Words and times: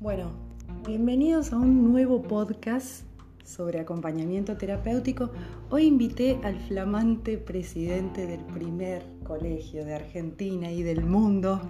Bueno, 0.00 0.30
bienvenidos 0.86 1.52
a 1.52 1.56
un 1.56 1.92
nuevo 1.92 2.22
podcast 2.22 3.04
sobre 3.44 3.80
acompañamiento 3.80 4.56
terapéutico. 4.56 5.28
Hoy 5.68 5.84
invité 5.84 6.40
al 6.42 6.58
flamante 6.58 7.36
presidente 7.36 8.26
del 8.26 8.40
primer 8.46 9.04
colegio 9.24 9.84
de 9.84 9.94
Argentina 9.94 10.70
y 10.70 10.82
del 10.82 11.04
mundo 11.04 11.60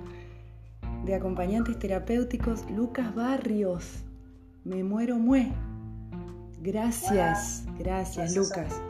de 1.05 1.16
acompañantes 1.16 1.77
terapéuticos, 1.80 2.70
Lucas 2.70 3.12
Barrios. 3.16 4.05
Me 4.62 4.84
muero 4.84 5.16
mue. 5.16 5.51
Gracias, 6.60 7.66
gracias 7.80 8.37
Lucas. 8.37 8.80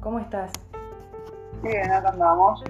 ¿Cómo 0.00 0.18
estás? 0.18 0.52
Bien, 1.62 1.92
acá 1.92 2.08
andamos. 2.08 2.64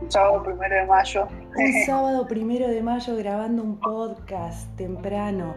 Un 0.00 0.08
sábado 0.12 0.44
primero 0.44 0.76
de 0.76 0.86
mayo. 0.86 1.26
Un 1.56 1.72
sábado 1.86 2.28
primero 2.28 2.68
de 2.68 2.80
mayo 2.80 3.16
grabando 3.16 3.62
un 3.64 3.76
podcast 3.80 4.68
temprano. 4.76 5.54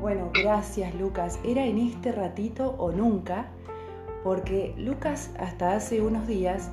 Bueno, 0.00 0.30
gracias 0.34 0.94
Lucas. 0.94 1.38
Era 1.42 1.64
en 1.64 1.78
este 1.78 2.12
ratito 2.12 2.74
o 2.78 2.92
nunca, 2.92 3.48
porque 4.24 4.74
Lucas 4.76 5.30
hasta 5.38 5.74
hace 5.74 6.02
unos 6.02 6.26
días 6.26 6.70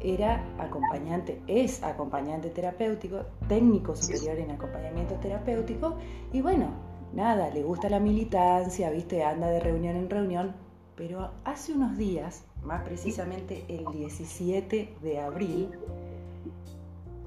era 0.00 0.44
acompañante, 0.58 1.42
es 1.48 1.82
acompañante 1.82 2.50
terapéutico, 2.50 3.22
técnico 3.48 3.96
superior 3.96 4.38
en 4.38 4.52
acompañamiento 4.52 5.16
terapéutico. 5.16 5.96
Y 6.32 6.42
bueno, 6.42 6.68
nada, 7.12 7.50
le 7.50 7.64
gusta 7.64 7.88
la 7.88 7.98
militancia, 7.98 8.90
viste, 8.90 9.24
anda 9.24 9.48
de 9.48 9.58
reunión 9.58 9.96
en 9.96 10.08
reunión, 10.08 10.54
pero 10.94 11.32
hace 11.44 11.72
unos 11.72 11.96
días, 11.96 12.44
más 12.62 12.82
precisamente 12.82 13.64
el 13.68 13.84
17 13.92 14.94
de 15.02 15.18
abril, 15.18 15.70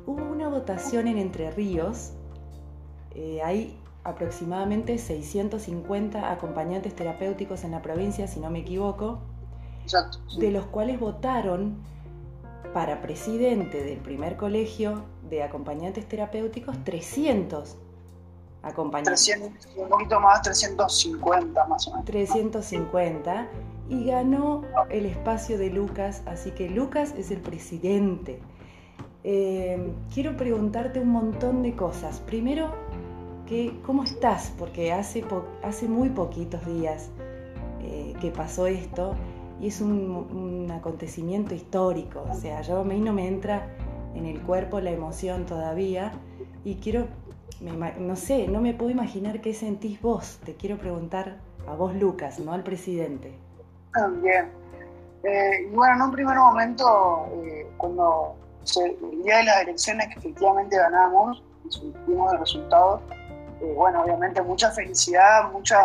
hubo 0.10 0.24
una 0.24 0.50
votación 0.50 1.08
en 1.08 1.20
Entre 1.20 1.52
Ríos, 1.52 2.14
eh, 3.14 3.42
hay 3.44 3.78
aproximadamente 4.04 4.98
650 4.98 6.32
acompañantes 6.32 6.96
terapéuticos 6.96 7.64
en 7.64 7.72
la 7.72 7.84
provincia, 7.84 8.28
si 8.28 8.40
no 8.40 8.50
me 8.50 8.60
equivoco, 8.60 9.20
de 10.40 10.52
los 10.52 10.66
cuales 10.66 11.00
votaron 11.00 11.78
para 12.74 13.02
presidente 13.02 13.84
del 13.84 14.00
primer 14.00 14.36
colegio 14.36 15.04
de 15.30 15.44
acompañantes 15.44 16.08
terapéuticos 16.08 16.84
300 16.84 17.78
acompañantes. 18.64 19.26
300, 19.26 19.76
un 19.78 19.90
poquito 19.90 20.20
más, 20.20 20.42
350 20.42 21.68
más 21.68 21.88
o 21.88 21.92
menos. 21.92 22.06
350 22.06 23.48
y 23.90 24.06
ganó 24.06 24.64
el 24.90 25.06
espacio 25.06 25.60
de 25.60 25.70
Lucas, 25.70 26.24
así 26.26 26.52
que 26.52 26.68
Lucas 26.68 27.14
es 27.16 27.30
el 27.30 27.42
presidente. 27.42 28.40
Eh, 29.24 29.92
quiero 30.14 30.38
preguntarte 30.38 31.00
un 31.00 31.10
montón 31.10 31.64
de 31.64 31.76
cosas. 31.76 32.20
Primero, 32.22 32.74
que, 33.48 33.80
¿cómo 33.86 34.04
estás? 34.04 34.54
Porque 34.58 34.94
hace, 34.94 35.24
hace 35.64 35.88
muy 35.88 36.10
poquitos 36.10 36.66
días 36.66 37.10
eh, 37.82 38.14
que 38.22 38.32
pasó 38.32 38.68
esto 38.68 39.16
y 39.60 39.68
es 39.68 39.82
un, 39.82 40.70
acontecimiento 40.72 41.54
histórico. 41.56 42.26
O 42.30 42.34
sea, 42.34 42.62
yo 42.62 42.80
a 42.80 42.84
mí 42.84 43.00
no 43.00 43.12
me 43.12 43.28
entra 43.28 43.68
en 44.16 44.26
el 44.26 44.42
cuerpo 44.42 44.80
la 44.80 44.92
emoción 44.92 45.46
todavía 45.46 46.12
y 46.64 46.76
quiero, 46.76 47.08
no 48.00 48.16
sé, 48.16 48.48
no 48.48 48.62
me 48.62 48.74
puedo 48.74 48.92
imaginar 48.92 49.42
qué 49.42 49.54
sentís 49.54 50.02
vos. 50.02 50.40
Te 50.46 50.56
quiero 50.56 50.78
preguntar 50.78 51.38
a 51.68 51.74
vos, 51.74 51.96
Lucas, 51.96 52.40
no 52.40 52.54
al 52.54 52.64
presidente. 52.64 53.34
Bien. 54.22 54.48
Eh, 55.24 55.68
y 55.70 55.76
bueno, 55.76 55.96
en 55.96 56.02
un 56.04 56.12
primer 56.12 56.38
momento, 56.38 57.28
eh, 57.44 57.68
cuando 57.76 58.36
el 58.76 59.24
día 59.24 59.38
de 59.38 59.44
las 59.44 59.62
elecciones 59.62 60.08
que 60.08 60.20
efectivamente 60.20 60.78
ganamos 60.78 61.44
supimos 61.70 62.34
el 62.34 62.40
resultado, 62.40 63.02
eh, 63.62 63.74
bueno, 63.76 64.02
obviamente 64.02 64.42
mucha 64.42 64.72
felicidad, 64.72 65.52
mucha 65.52 65.80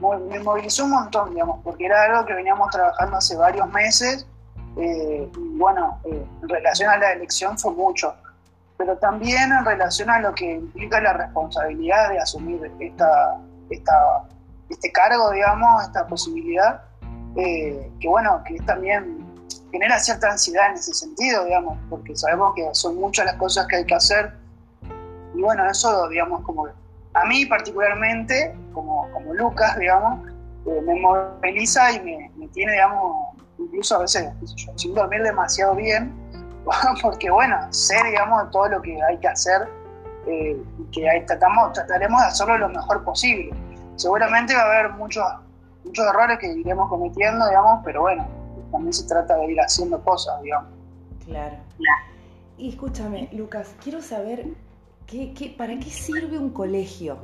me 0.00 0.38
movilizó 0.40 0.84
un 0.84 0.92
montón, 0.92 1.30
digamos, 1.30 1.60
porque 1.62 1.84
era 1.84 2.04
algo 2.04 2.24
que 2.24 2.32
veníamos 2.32 2.70
trabajando 2.70 3.18
hace 3.18 3.36
varios 3.36 3.70
meses 3.70 4.26
eh, 4.76 5.30
y 5.36 5.58
bueno, 5.58 6.00
eh, 6.04 6.26
en 6.42 6.48
relación 6.48 6.90
a 6.90 6.96
la 6.96 7.12
elección 7.12 7.58
fue 7.58 7.72
mucho, 7.72 8.14
pero 8.76 8.96
también 8.96 9.52
en 9.52 9.64
relación 9.64 10.08
a 10.10 10.20
lo 10.20 10.34
que 10.34 10.54
implica 10.54 11.00
la 11.00 11.12
responsabilidad 11.12 12.10
de 12.10 12.18
asumir 12.18 12.72
esta, 12.78 13.36
esta, 13.68 13.94
este 14.68 14.92
cargo, 14.92 15.30
digamos, 15.32 15.82
esta 15.84 16.06
posibilidad, 16.06 16.82
eh, 17.36 17.90
que 18.00 18.08
bueno, 18.08 18.42
que 18.46 18.56
también 18.60 19.19
genera 19.70 19.98
cierta 19.98 20.30
ansiedad 20.30 20.70
en 20.70 20.74
ese 20.74 20.94
sentido, 20.94 21.44
digamos, 21.44 21.78
porque 21.88 22.16
sabemos 22.16 22.54
que 22.54 22.68
son 22.72 22.96
muchas 22.96 23.26
las 23.26 23.34
cosas 23.36 23.66
que 23.66 23.76
hay 23.76 23.84
que 23.84 23.94
hacer 23.94 24.40
y 25.34 25.42
bueno, 25.42 25.68
eso, 25.70 26.08
digamos, 26.08 26.42
como 26.42 26.66
a 26.66 27.24
mí 27.24 27.46
particularmente, 27.46 28.54
como, 28.72 29.10
como 29.12 29.34
Lucas, 29.34 29.78
digamos, 29.78 30.28
eh, 30.66 30.80
me 30.84 31.00
moviliza 31.00 31.92
y 31.92 32.00
me, 32.36 32.48
tiene, 32.48 32.72
digamos, 32.72 33.36
incluso 33.58 33.96
a 33.96 33.98
veces, 34.00 34.28
sin 34.76 34.94
dormir 34.94 35.22
demasiado 35.22 35.74
bien, 35.74 36.12
porque 37.02 37.30
bueno, 37.30 37.56
sé, 37.70 37.96
digamos, 38.04 38.50
todo 38.50 38.68
lo 38.68 38.82
que 38.82 39.00
hay 39.02 39.18
que 39.18 39.28
hacer 39.28 39.68
eh, 40.26 40.62
y 40.78 40.90
que 40.90 41.08
ahí 41.08 41.24
tratamos, 41.26 41.72
trataremos 41.72 42.20
de 42.20 42.26
hacerlo 42.26 42.58
lo 42.58 42.68
mejor 42.68 43.04
posible. 43.04 43.50
Seguramente 43.96 44.54
va 44.54 44.62
a 44.62 44.66
haber 44.66 44.90
muchos, 44.92 45.24
muchos 45.84 46.04
errores 46.06 46.38
que 46.38 46.48
iremos 46.48 46.88
cometiendo, 46.88 47.46
digamos, 47.48 47.80
pero 47.84 48.02
bueno, 48.02 48.26
también 48.70 48.92
se 48.92 49.06
trata 49.06 49.36
de 49.36 49.52
ir 49.52 49.60
haciendo 49.60 50.02
cosas, 50.02 50.42
digamos. 50.42 50.70
Claro. 51.24 51.56
Y 52.58 52.68
escúchame, 52.70 53.28
Lucas, 53.32 53.74
quiero 53.82 54.02
saber 54.02 54.46
para 55.56 55.78
qué 55.78 55.90
sirve 55.90 56.38
un 56.38 56.50
colegio? 56.50 57.18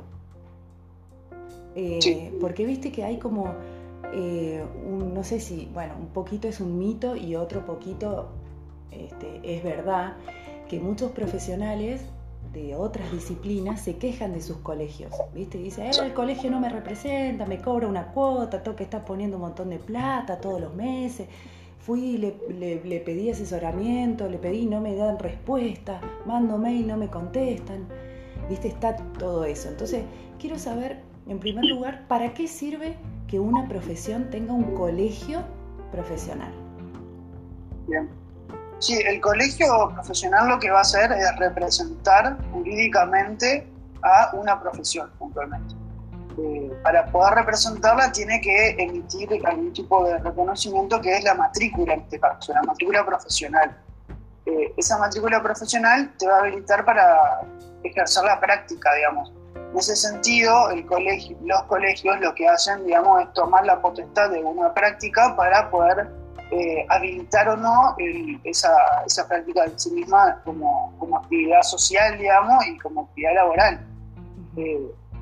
Eh, 1.75 2.35
porque 2.41 2.65
viste 2.65 2.91
que 2.91 3.03
hay 3.03 3.17
como, 3.17 3.53
eh, 4.13 4.65
no 4.87 5.23
sé 5.23 5.39
si, 5.39 5.69
bueno, 5.73 5.93
un 5.99 6.07
poquito 6.07 6.47
es 6.47 6.59
un 6.59 6.77
mito 6.77 7.15
y 7.15 7.35
otro 7.35 7.65
poquito 7.65 8.29
este, 8.91 9.39
es 9.43 9.63
verdad, 9.63 10.15
que 10.67 10.79
muchos 10.79 11.11
profesionales 11.11 12.01
otras 12.75 13.11
disciplinas 13.11 13.81
se 13.81 13.97
quejan 13.97 14.33
de 14.33 14.41
sus 14.41 14.57
colegios, 14.57 15.11
¿viste? 15.33 15.57
Dice, 15.57 15.87
eh, 15.87 15.91
el 16.03 16.13
colegio 16.13 16.51
no 16.51 16.59
me 16.59 16.69
representa, 16.69 17.45
me 17.45 17.61
cobra 17.61 17.87
una 17.87 18.07
cuota, 18.07 18.61
tengo 18.63 18.75
que 18.75 18.83
estar 18.83 19.05
poniendo 19.05 19.37
un 19.37 19.43
montón 19.43 19.69
de 19.69 19.79
plata 19.79 20.39
todos 20.39 20.61
los 20.61 20.73
meses 20.73 21.27
fui, 21.87 22.17
le, 22.17 22.35
le, 22.83 22.99
pedí 22.99 23.29
asesoramiento, 23.29 24.27
le 24.27 24.37
pedí, 24.37 24.65
no 24.65 24.81
me 24.81 24.93
dan 24.93 25.17
respuesta, 25.19 26.01
mando 26.25 26.57
mail, 26.57 26.85
no 26.85 26.97
me 26.97 27.07
contestan, 27.07 27.87
viste, 28.49 28.67
está 28.67 28.97
todo 29.17 29.45
eso. 29.45 29.69
Entonces, 29.69 30.03
quiero 30.37 30.59
saber, 30.59 30.99
en 31.27 31.39
primer 31.39 31.63
lugar, 31.63 32.05
¿para 32.09 32.33
qué 32.33 32.49
sirve 32.49 32.97
que 33.29 33.39
una 33.39 33.69
profesión 33.69 34.29
tenga 34.29 34.51
un 34.51 34.75
colegio 34.75 35.43
profesional? 35.89 36.51
Bien. 37.87 38.09
Sí, 38.79 38.99
el 39.05 39.19
colegio 39.19 39.91
profesional 39.93 40.47
lo 40.47 40.59
que 40.59 40.69
va 40.69 40.79
a 40.79 40.81
hacer 40.81 41.11
es 41.11 41.35
representar 41.39 42.37
jurídicamente 42.51 43.67
a 44.03 44.29
una 44.33 44.59
profesión 44.59 45.09
puntualmente. 45.17 45.73
Eh, 46.39 46.71
para 46.83 47.07
poder 47.07 47.33
representarla 47.33 48.11
tiene 48.11 48.39
que 48.39 48.75
emitir 48.77 49.27
algún 49.43 49.73
tipo 49.73 50.05
de 50.05 50.19
reconocimiento 50.19 51.01
que 51.01 51.17
es 51.17 51.23
la 51.23 51.33
matrícula 51.33 51.95
en 51.95 52.01
este 52.01 52.19
caso, 52.19 52.53
la 52.53 52.61
matrícula 52.61 53.03
profesional. 53.03 53.75
Eh, 54.45 54.71
esa 54.77 54.99
matrícula 54.99 55.41
profesional 55.41 56.13
te 56.19 56.27
va 56.27 56.35
a 56.35 56.39
habilitar 56.41 56.85
para 56.85 57.41
ejercer 57.83 58.23
la 58.25 58.39
práctica, 58.39 58.93
digamos. 58.93 59.33
En 59.55 59.79
ese 59.79 59.95
sentido, 59.95 60.69
el 60.69 60.85
colegio, 60.85 61.35
los 61.43 61.63
colegios 61.63 62.19
lo 62.21 62.35
que 62.35 62.47
hacen, 62.47 62.85
digamos, 62.85 63.23
es 63.23 63.33
tomar 63.33 63.65
la 63.65 63.81
potestad 63.81 64.29
de 64.29 64.43
una 64.43 64.71
práctica 64.73 65.35
para 65.35 65.71
poder 65.71 66.07
eh, 66.51 66.85
habilitar 66.89 67.49
o 67.49 67.57
no 67.57 67.95
esa, 68.43 68.71
esa, 69.05 69.27
práctica 69.27 69.65
en 69.65 69.77
sí 69.77 69.91
misma 69.91 70.41
como, 70.45 70.93
como, 70.97 71.17
actividad 71.17 71.61
social, 71.61 72.17
digamos, 72.17 72.65
y 72.67 72.77
como 72.77 73.01
actividad 73.01 73.35
laboral. 73.35 73.85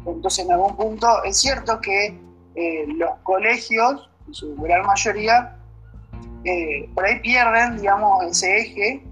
Entonces, 0.06 0.46
en 0.46 0.52
algún 0.52 0.76
punto, 0.76 1.24
es 1.24 1.38
cierto 1.38 1.82
que 1.82 2.20
eh, 2.56 2.86
los 2.88 3.12
colegios, 3.24 4.10
en 4.28 4.34
su 4.34 4.56
gran 4.56 4.86
mayoría, 4.86 5.58
eh, 6.44 6.90
por 6.94 7.06
ahí 7.06 7.20
pierden, 7.20 7.78
digamos, 7.78 8.24
ese 8.24 8.60
eje 8.60 9.04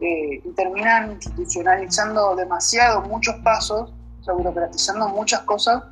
eh, 0.00 0.40
y 0.44 0.50
terminan 0.54 1.12
institucionalizando 1.12 2.34
demasiado 2.36 3.02
muchos 3.02 3.36
pasos, 3.36 3.92
o 4.20 4.24
sea, 4.24 4.34
burocratizando 4.34 5.08
muchas 5.08 5.40
cosas, 5.42 5.82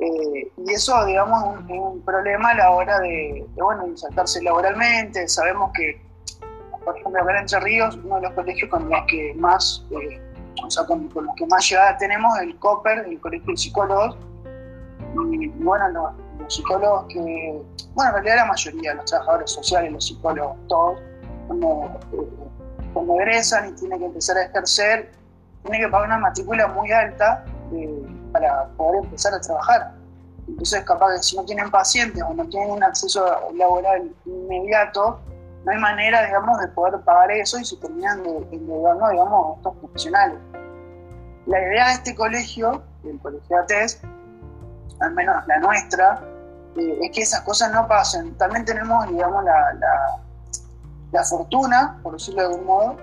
y 0.00 0.72
eso, 0.72 1.04
digamos, 1.06 1.60
es 1.68 1.78
un, 1.78 2.00
problema 2.02 2.50
a 2.50 2.54
la 2.54 2.70
hora 2.70 2.98
de, 3.00 3.46
bueno, 3.54 3.86
insertarse 3.86 4.42
laboralmente. 4.42 5.28
Sabemos 5.28 5.72
que, 5.74 6.00
por 6.84 6.96
ejemplo, 6.96 7.22
acá 7.22 7.32
en 7.32 7.36
Entre 7.38 7.60
Ríos, 7.60 7.98
uno 8.04 8.16
de 8.16 8.22
los 8.22 8.32
colegios 8.32 8.70
con 8.70 8.88
los 8.88 9.00
que 9.08 9.34
más 9.34 9.84
o 10.64 10.70
sea, 10.70 10.84
con, 10.84 11.08
los 11.14 11.34
que 11.36 11.46
más 11.46 11.68
llegada 11.68 11.96
tenemos, 11.96 12.38
el 12.40 12.58
COPER, 12.58 13.06
el 13.06 13.20
Colegio 13.20 13.52
de 13.52 13.56
Psicólogos, 13.56 14.16
y 15.30 15.48
bueno, 15.48 15.88
los, 15.88 16.54
psicólogos 16.54 17.06
que, 17.08 17.62
bueno, 17.94 18.10
en 18.10 18.14
realidad 18.14 18.36
la 18.36 18.44
mayoría, 18.46 18.94
los 18.94 19.04
trabajadores 19.04 19.50
sociales, 19.50 19.92
los 19.92 20.06
psicólogos, 20.06 20.56
todos, 20.68 21.00
cuando, 21.46 21.90
eh, 22.12 23.20
egresan 23.20 23.70
y 23.70 23.72
tienen 23.72 23.98
que 23.98 24.06
empezar 24.06 24.36
a 24.38 24.44
ejercer, 24.44 25.12
tienen 25.62 25.82
que 25.82 25.88
pagar 25.88 26.08
una 26.08 26.18
matrícula 26.18 26.68
muy 26.68 26.90
alta, 26.90 27.44
de, 27.70 28.17
para 28.32 28.66
poder 28.76 29.04
empezar 29.04 29.34
a 29.34 29.40
trabajar. 29.40 29.94
Entonces, 30.46 30.82
capaz 30.84 31.12
que 31.16 31.22
si 31.22 31.36
no 31.36 31.44
tienen 31.44 31.70
pacientes 31.70 32.22
o 32.22 32.32
no 32.32 32.48
tienen 32.48 32.70
un 32.70 32.82
acceso 32.82 33.24
laboral 33.54 34.10
inmediato, 34.24 35.20
no 35.64 35.72
hay 35.72 35.78
manera, 35.78 36.24
digamos, 36.24 36.58
de 36.60 36.68
poder 36.68 37.00
pagar 37.00 37.30
eso 37.32 37.58
y 37.58 37.64
se 37.64 37.76
terminan 37.76 38.24
endeudando, 38.50 39.08
digamos, 39.08 39.58
estos 39.58 39.76
profesionales. 39.76 40.38
La 41.46 41.60
idea 41.60 41.88
de 41.88 41.92
este 41.94 42.14
colegio, 42.14 42.82
del 43.02 43.18
colegio 43.20 43.58
ATES, 43.58 44.00
al 45.00 45.14
menos 45.14 45.46
la 45.46 45.58
nuestra, 45.58 46.20
eh, 46.76 46.98
es 47.02 47.10
que 47.12 47.22
esas 47.22 47.40
cosas 47.42 47.72
no 47.72 47.86
pasen. 47.88 48.36
También 48.36 48.64
tenemos, 48.64 49.08
digamos, 49.08 49.44
la, 49.44 49.74
la, 51.12 51.24
fortuna, 51.24 51.98
por 52.02 52.14
decirlo 52.14 52.42
de 52.42 52.48
algún 52.48 52.66
modo, 52.66 52.96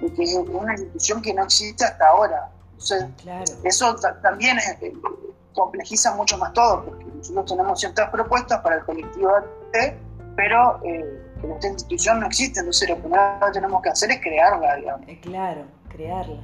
de 0.00 0.12
que 0.12 0.22
es 0.22 0.34
una 0.34 0.72
institución 0.72 1.22
que 1.22 1.34
no 1.34 1.44
existe 1.44 1.84
hasta 1.84 2.06
ahora. 2.06 2.48
Entonces, 2.78 3.58
eso 3.64 3.96
también 4.22 4.56
eh, 4.58 4.92
complejiza 5.52 6.14
mucho 6.14 6.38
más 6.38 6.52
todo, 6.52 6.84
porque 6.84 7.04
nosotros 7.04 7.46
tenemos 7.46 7.80
ciertas 7.80 8.08
propuestas 8.10 8.60
para 8.60 8.76
el 8.76 8.84
colectivo 8.84 9.30
AT, 9.30 9.94
pero 10.36 10.80
eh, 10.84 11.20
esta 11.42 11.66
institución 11.66 12.20
no 12.20 12.26
existe, 12.26 12.60
entonces 12.60 12.88
lo 12.88 12.96
primero 12.98 13.22
que 13.44 13.52
tenemos 13.52 13.82
que 13.82 13.88
hacer 13.88 14.12
es 14.12 14.20
crearla, 14.20 14.76
digamos. 14.76 15.08
Eh, 15.08 15.18
claro, 15.20 15.64
crearla. 15.88 16.40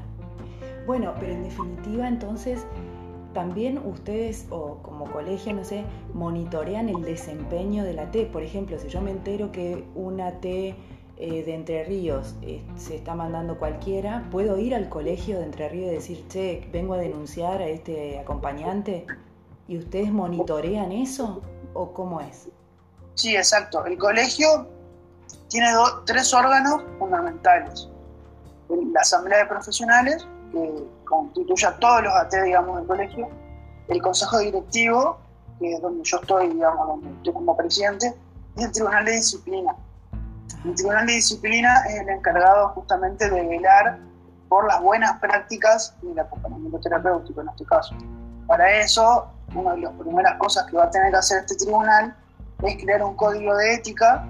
Bueno, 0.87 1.15
pero 1.21 1.33
en 1.33 1.45
definitiva 1.45 2.09
entonces 2.09 2.67
también 3.33 3.79
ustedes 3.79 4.47
o 4.51 4.79
como 4.83 5.05
colegio, 5.11 5.53
no 5.55 5.65
sé, 5.65 5.85
monitorean 6.13 6.89
el 6.89 7.03
desempeño 7.03 7.85
de 7.85 7.95
la 7.95 8.11
T. 8.11 8.27
Por 8.27 8.43
ejemplo, 8.43 8.79
si 8.79 8.89
yo 8.89 9.01
me 9.01 9.11
entero 9.11 9.53
que 9.53 9.85
una 9.95 10.41
T 10.41 10.77
eh, 11.17 11.45
de 11.45 11.55
Entre 11.55 11.85
Ríos 11.85 12.35
eh, 12.43 12.63
se 12.77 12.97
está 12.97 13.15
mandando 13.15 13.59
cualquiera, 13.59 14.27
¿puedo 14.31 14.59
ir 14.59 14.75
al 14.75 14.89
colegio 14.89 15.39
de 15.39 15.45
Entre 15.45 15.69
Ríos 15.69 15.93
y 15.93 15.95
decir, 15.95 16.29
che, 16.29 16.69
vengo 16.73 16.95
a 16.95 16.99
denunciar 16.99 17.63
a 17.63 17.67
este 17.67 18.19
acompañante? 18.19 19.07
¿Y 19.69 19.79
ustedes 19.79 20.11
monitorean 20.13 20.93
eso 20.93 21.41
o 21.73 21.93
cómo 21.93 22.21
es? 22.21 22.49
Sí, 23.15 23.37
exacto. 23.37 23.85
El 23.87 23.97
colegio 23.97 24.67
tiene 25.49 25.69
tres 26.05 26.35
órganos 26.35 26.83
fundamentales. 26.99 27.89
La 28.69 29.01
Asamblea 29.01 29.39
de 29.39 29.47
Profesionales, 29.47 30.27
que 30.51 30.85
constituye 31.05 31.67
a 31.67 31.77
todos 31.79 32.03
los 32.03 32.13
AT, 32.13 32.35
digamos, 32.45 32.79
del 32.79 32.87
colegio, 32.87 33.29
el 33.89 34.03
Consejo 34.03 34.39
Directivo, 34.39 35.19
que 35.61 35.75
es 35.75 35.81
donde 35.81 36.03
yo 36.05 36.17
estoy, 36.17 36.49
digamos, 36.49 36.89
donde 36.89 37.11
estoy 37.11 37.33
como 37.33 37.57
presidente, 37.57 38.15
y 38.57 38.65
el 38.65 38.73
Tribunal 38.73 39.05
de 39.05 39.13
Disciplina. 39.13 39.77
El 40.65 40.75
Tribunal 40.75 41.07
de 41.07 41.15
Disciplina 41.15 41.83
es 41.89 42.01
el 42.01 42.09
encargado 42.09 42.71
justamente 42.71 43.29
de 43.29 43.47
velar 43.47 43.99
por 44.49 44.67
las 44.67 44.81
buenas 44.81 45.19
prácticas 45.21 45.95
del 46.03 46.19
acompañamiento 46.19 46.81
terapéutico 46.81 47.41
en 47.41 47.49
este 47.49 47.65
caso. 47.65 47.95
Para 48.47 48.81
eso, 48.81 49.27
una 49.55 49.75
de 49.75 49.81
las 49.83 49.93
primeras 49.93 50.39
cosas 50.39 50.67
que 50.71 50.77
va 50.77 50.85
a 50.85 50.91
tener 50.91 51.11
que 51.11 51.19
hacer 51.19 51.41
este 51.41 51.57
tribunal 51.57 52.17
es 52.63 52.83
crear 52.83 53.03
un 53.03 53.17
código 53.17 53.55
de 53.57 53.75
ética 53.75 54.27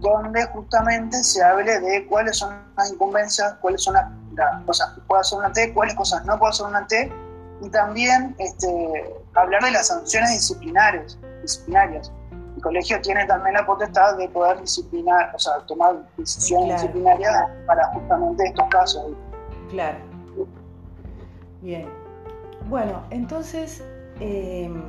donde 0.00 0.44
justamente 0.46 1.22
se 1.22 1.42
hable 1.42 1.80
de 1.80 2.06
cuáles 2.06 2.38
son 2.38 2.54
las 2.76 2.92
incumbencias, 2.92 3.54
cuáles 3.60 3.82
son 3.82 3.94
las 3.94 4.06
las 4.34 4.62
cosas 4.62 4.92
que 4.94 5.00
puede 5.02 5.20
hacer 5.20 5.38
una 5.38 5.52
T, 5.52 5.72
cuáles 5.72 5.94
cosas 5.94 6.24
no 6.24 6.38
puede 6.38 6.50
hacer 6.50 6.66
una 6.66 6.86
T, 6.86 7.12
y 7.60 7.68
también 7.70 8.34
este, 8.38 9.14
hablar 9.34 9.62
de 9.62 9.70
las 9.70 9.88
sanciones 9.88 10.30
disciplinares, 10.30 11.18
disciplinarias. 11.42 12.10
El 12.62 12.68
colegio 12.68 13.00
tiene 13.00 13.26
también 13.26 13.54
la 13.54 13.66
potestad 13.66 14.16
de 14.16 14.28
poder 14.28 14.60
disciplinar, 14.60 15.34
o 15.34 15.38
sea, 15.38 15.54
tomar 15.66 15.96
decisiones 16.16 16.80
disciplinarias 16.80 17.48
para 17.66 17.88
justamente 17.88 18.44
estos 18.44 18.68
casos. 18.68 19.12
Claro. 19.68 19.98
Bien. 21.60 21.88
Bueno, 22.68 23.02
entonces, 23.10 23.82
em, 24.20 24.80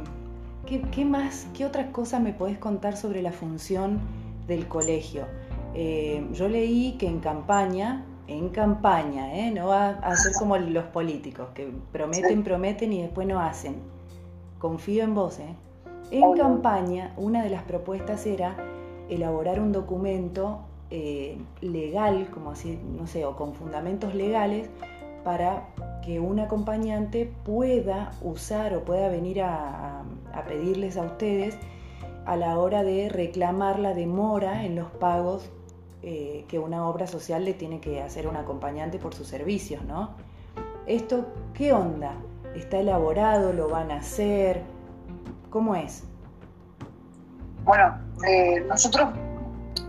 ¿qué, 0.67 1.03
más, 1.03 1.47
qué 1.55 1.65
otras 1.65 1.87
cosas 1.87 2.21
me 2.21 2.31
podés 2.31 2.59
contar 2.59 2.95
sobre 2.95 3.23
la 3.23 3.31
función 3.31 3.99
del 4.45 4.67
colegio? 4.67 5.25
Em, 5.73 6.31
yo 6.31 6.47
leí 6.47 6.95
que 6.99 7.07
en 7.07 7.21
campaña 7.21 8.05
en 8.27 8.49
campaña, 8.49 9.35
¿eh? 9.35 9.51
no 9.51 9.69
va 9.69 9.89
a 9.89 10.15
ser 10.15 10.33
como 10.37 10.57
los 10.57 10.85
políticos, 10.85 11.49
que 11.55 11.73
prometen, 11.91 12.43
prometen 12.43 12.93
y 12.93 13.01
después 13.01 13.27
no 13.27 13.39
hacen. 13.39 13.81
Confío 14.59 15.03
en 15.03 15.15
vos. 15.15 15.39
¿eh? 15.39 15.55
En 16.11 16.33
campaña, 16.33 17.13
una 17.17 17.44
de 17.44 17.50
las 17.50 17.63
propuestas 17.63 18.25
era 18.25 18.55
elaborar 19.09 19.59
un 19.59 19.71
documento 19.71 20.59
eh, 20.89 21.38
legal, 21.61 22.27
como 22.31 22.51
así, 22.51 22.79
no 22.97 23.07
sé, 23.07 23.25
o 23.25 23.35
con 23.35 23.53
fundamentos 23.53 24.13
legales, 24.13 24.69
para 25.23 25.67
que 26.03 26.19
un 26.19 26.39
acompañante 26.39 27.31
pueda 27.45 28.11
usar 28.21 28.75
o 28.75 28.83
pueda 28.83 29.07
venir 29.09 29.41
a 29.41 30.03
pedirles 30.47 30.97
a 30.97 31.03
ustedes 31.03 31.57
a 32.25 32.35
la 32.35 32.57
hora 32.57 32.83
de 32.83 33.09
reclamar 33.09 33.79
la 33.79 33.94
demora 33.94 34.65
en 34.65 34.75
los 34.75 34.89
pagos 34.91 35.49
eh, 36.01 36.45
que 36.47 36.59
una 36.59 36.88
obra 36.88 37.07
social 37.07 37.45
le 37.45 37.53
tiene 37.53 37.79
que 37.79 38.01
hacer 38.01 38.27
un 38.27 38.35
acompañante 38.35 38.99
por 38.99 39.13
sus 39.13 39.27
servicios, 39.27 39.83
¿no? 39.85 40.11
¿Esto 40.85 41.27
qué 41.53 41.71
onda? 41.71 42.15
¿Está 42.56 42.79
elaborado? 42.79 43.53
¿Lo 43.53 43.69
van 43.69 43.91
a 43.91 43.99
hacer? 43.99 44.61
¿Cómo 45.53 45.75
es? 45.75 46.03
Bueno, 47.63 47.95
eh, 48.27 48.59
nosotros 48.61 49.09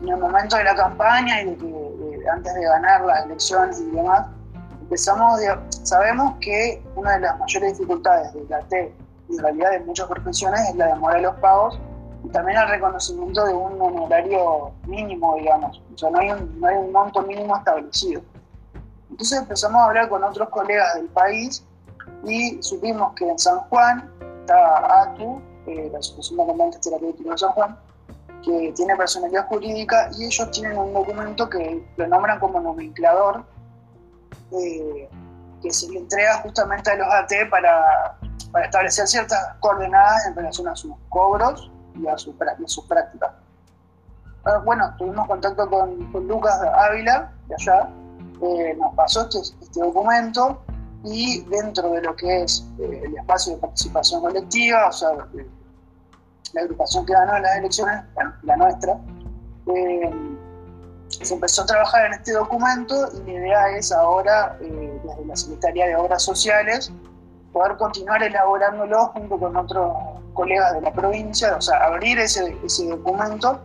en 0.03 0.11
el 0.11 0.19
momento 0.19 0.57
de 0.59 0.65
la 0.65 0.75
campaña 0.75 1.41
y 1.41 1.47
de 1.47 1.57
que 1.57 2.29
antes 2.29 2.55
de 2.55 2.65
ganar 2.65 3.03
las 3.07 3.25
elecciones 3.25 3.81
y 3.81 3.97
demás, 3.97 4.27
empezamos, 4.83 5.41
sabemos 5.83 6.35
que 6.43 6.85
una 6.97 7.13
de 7.13 7.21
las 7.21 7.39
mayores 7.39 7.79
dificultades 7.79 8.35
de 8.35 8.45
la 8.51 8.61
T 8.61 8.95
y 9.31 9.37
en 9.37 9.43
realidad 9.43 9.71
de 9.71 9.81
muchas 9.81 10.07
profesiones 10.07 10.61
es 10.69 10.77
la 10.77 10.89
demora 10.89 11.17
de 11.17 11.23
los 11.23 11.35
pagos 11.37 11.81
y 12.25 12.29
también 12.29 12.59
el 12.59 12.69
reconocimiento 12.69 13.47
de 13.47 13.55
un 13.55 13.81
honorario 13.81 14.71
mínimo, 14.87 15.35
digamos. 15.37 15.81
O 15.95 15.97
sea, 15.97 16.11
no 16.11 16.19
hay 16.19 16.31
un, 16.31 16.61
no 16.61 16.67
hay 16.67 16.77
un 16.77 16.93
monto 16.93 17.23
mínimo 17.23 17.57
establecido. 17.57 18.21
Entonces 19.09 19.39
empezamos 19.39 19.81
a 19.81 19.87
hablar 19.87 20.11
con 20.11 20.23
otros 20.25 20.51
colegas 20.51 20.95
del 20.97 21.07
país 21.07 21.65
y 22.23 22.63
supimos 22.63 23.15
que 23.15 23.31
en 23.31 23.39
San 23.39 23.61
Juan 23.71 24.11
está 24.41 25.03
ATU, 25.05 25.41
eh, 25.67 25.89
la 25.93 25.99
Asociación 25.99 26.37
de 26.37 26.43
Acompañantes 26.45 26.81
Terapéuticos 26.81 27.33
de 27.33 27.39
San 27.39 27.51
Juan, 27.53 27.79
que 28.45 28.73
tiene 28.77 28.97
personalidad 28.97 29.47
jurídica 29.47 30.11
y 30.19 30.27
ellos 30.27 30.51
tienen 30.51 30.77
un 30.77 30.93
documento 30.93 31.49
que 31.49 31.83
lo 31.97 32.07
nombran 32.07 32.39
como 32.39 32.61
nomenclador, 32.61 33.45
eh, 34.53 35.09
que 35.63 35.71
se 35.73 35.89
le 35.91 36.01
entrega 36.01 36.41
justamente 36.43 36.91
a 36.91 36.97
los 36.97 37.07
AT 37.09 37.33
para, 37.51 38.19
establecer 38.65 39.09
ciertas 39.09 39.57
coordenadas 39.61 40.27
en 40.27 40.37
relación 40.37 40.69
a 40.69 40.77
sus 40.77 40.93
cobros 41.09 41.73
y 41.97 42.07
a, 42.07 42.17
su, 42.17 42.35
sus 42.67 42.85
prácticas. 42.85 43.33
Ah, 44.45 44.59
bueno, 44.65 44.95
tuvimos 44.99 45.27
contacto 45.27 45.69
con, 45.69 46.29
Lucas 46.29 46.61
Ávila, 46.61 47.33
de 47.49 47.55
allá, 47.55 47.89
eh, 48.43 48.77
nos 48.79 48.95
pasó 48.95 49.23
este, 49.23 49.39
este, 49.39 49.81
documento 49.81 50.63
y 51.03 51.41
dentro 51.45 51.91
de 51.91 52.03
lo 52.03 52.15
que 52.15 52.43
es 52.43 52.67
eh, 52.79 53.03
el 53.07 53.17
espacio 53.17 53.55
de 53.55 53.59
participación 53.61 54.21
colectiva, 54.21 54.89
o 54.89 54.93
sea, 54.93 55.11
la 56.55 56.63
agrupación 56.63 57.05
que 57.05 57.13
ganó 57.13 57.39
las 57.39 57.57
elecciones, 57.57 58.03
la, 58.43 58.57
nuestra, 58.57 58.99
eh, 59.75 60.11
se 61.09 61.35
empezó 61.35 61.63
a 61.63 61.67
trabajar 61.67 62.07
en 62.07 62.15
este 62.15 62.33
documento 62.33 62.95
y 63.15 63.31
la 63.31 63.33
idea 63.33 63.69
es 63.77 63.93
ahora, 63.93 64.57
desde 64.61 65.27
la 65.27 65.37
Secretaría 65.37 65.87
de 65.87 65.97
Obras 65.97 66.23
Sociales, 66.23 66.93
poder 67.53 67.77
continuar 67.77 68.23
elaborándolo 68.23 69.07
junto 69.09 69.39
con 69.39 69.57
otros 69.57 69.93
colegas 70.35 70.75
de 70.75 70.81
la 70.81 70.93
provincia, 70.93 71.57
o 71.57 71.61
sea, 71.61 71.85
abrir 71.85 72.19
ese, 72.19 72.57
ese 72.65 72.89
documento 72.89 73.61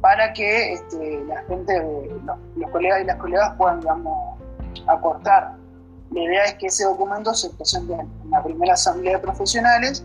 para 0.00 0.32
que 0.32 0.74
este, 0.74 1.24
la 1.24 1.42
gente, 1.42 2.08
los, 2.56 2.70
colegas 2.70 3.02
y 3.02 3.04
las 3.04 3.16
colegas 3.16 3.54
puedan, 3.56 3.80
digamos, 3.80 4.38
aportar. 4.86 5.54
La 6.12 6.20
idea 6.20 6.44
es 6.44 6.54
que 6.54 6.66
ese 6.66 6.84
documento 6.84 7.34
se 7.34 7.50
presente 7.50 7.94
en 7.94 8.30
la 8.30 8.42
primera 8.42 8.74
asamblea 8.74 9.16
de 9.16 9.22
profesionales 9.22 10.04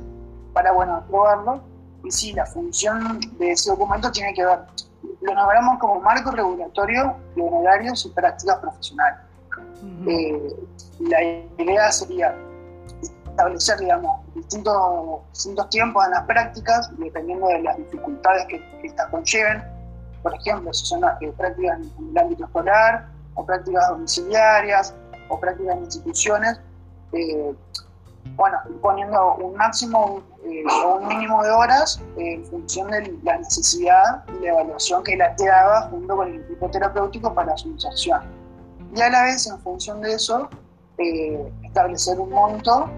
para, 0.53 0.71
bueno, 0.71 0.95
aprobarlo. 0.95 1.61
Y 2.05 2.11
sí, 2.11 2.33
la 2.33 2.45
función 2.45 3.19
de 3.39 3.51
ese 3.51 3.71
documento 3.71 4.11
tiene 4.11 4.33
que 4.33 4.45
ver, 4.45 4.59
lo 5.21 5.33
nombramos 5.33 5.79
como 5.79 5.99
marco 6.01 6.29
regulatorio 6.31 7.15
de 7.35 7.41
honorarios 7.41 8.05
y 8.05 8.09
prácticas 8.09 8.57
profesionales. 8.59 9.19
Eh, 10.07 10.55
la 10.99 11.23
idea 11.63 11.91
sería 11.91 12.35
establecer, 13.27 13.79
digamos, 13.79 14.21
distintos, 14.35 15.21
distintos 15.33 15.69
tiempos 15.69 16.05
en 16.05 16.11
las 16.11 16.23
prácticas, 16.25 16.89
dependiendo 16.97 17.47
de 17.47 17.63
las 17.63 17.77
dificultades 17.77 18.45
que, 18.47 18.63
estas 18.83 19.09
conlleven. 19.09 19.63
Por 20.21 20.35
ejemplo, 20.35 20.73
si 20.73 20.85
son 20.85 21.03
eh, 21.03 21.33
prácticas 21.35 21.79
en 21.79 22.09
el 22.09 22.17
ámbito 22.17 22.45
escolar, 22.45 23.07
o 23.33 23.45
prácticas 23.45 23.89
domiciliarias, 23.89 24.93
o 25.29 25.39
prácticas 25.39 25.75
en 25.75 25.83
instituciones, 25.83 26.59
eh, 27.13 27.53
bueno, 28.35 28.57
poniendo 28.81 29.35
un 29.35 29.55
máximo 29.55 30.21
eh, 30.45 30.63
o 30.83 30.95
un 30.97 31.07
mínimo 31.07 31.43
de 31.43 31.51
horas 31.51 32.01
en 32.17 32.45
función 32.45 32.91
de 32.91 33.17
la 33.23 33.37
necesidad 33.37 34.23
y 34.27 34.43
la 34.43 34.51
evaluación 34.51 35.03
que 35.03 35.15
la 35.15 35.35
te 35.35 35.49
haga 35.49 35.89
junto 35.89 36.15
con 36.15 36.27
el 36.27 36.41
equipo 36.41 36.69
terapéutico 36.69 37.33
para 37.33 37.55
su 37.57 37.69
inserción. 37.69 38.21
Y 38.93 39.01
a 39.01 39.09
la 39.09 39.23
vez, 39.23 39.47
en 39.47 39.59
función 39.59 40.01
de 40.01 40.13
eso, 40.13 40.49
establecer 41.63 42.19
un 42.19 42.29
monto 42.29 42.89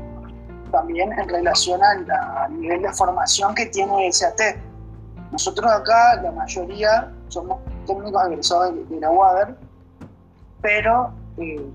también 0.72 1.12
en 1.13 1.27
relación 1.29 1.81
al, 1.84 2.60
nivel 2.60 2.81
de 2.81 2.93
formación 2.93 3.55
que 3.55 3.67
tiene 3.67 4.07
ese 4.07 4.25
AT. 4.25 4.57
Nosotros 5.31 5.69
acá, 5.72 6.22
la 6.22 6.31
mayoría, 6.31 7.12
somos 7.27 7.60
técnicos 7.86 8.25
egresados 8.27 8.75
de, 8.89 9.00
la 9.00 9.12
UADER, 9.12 9.55
pero, 10.62 11.12
eh, 11.38 11.65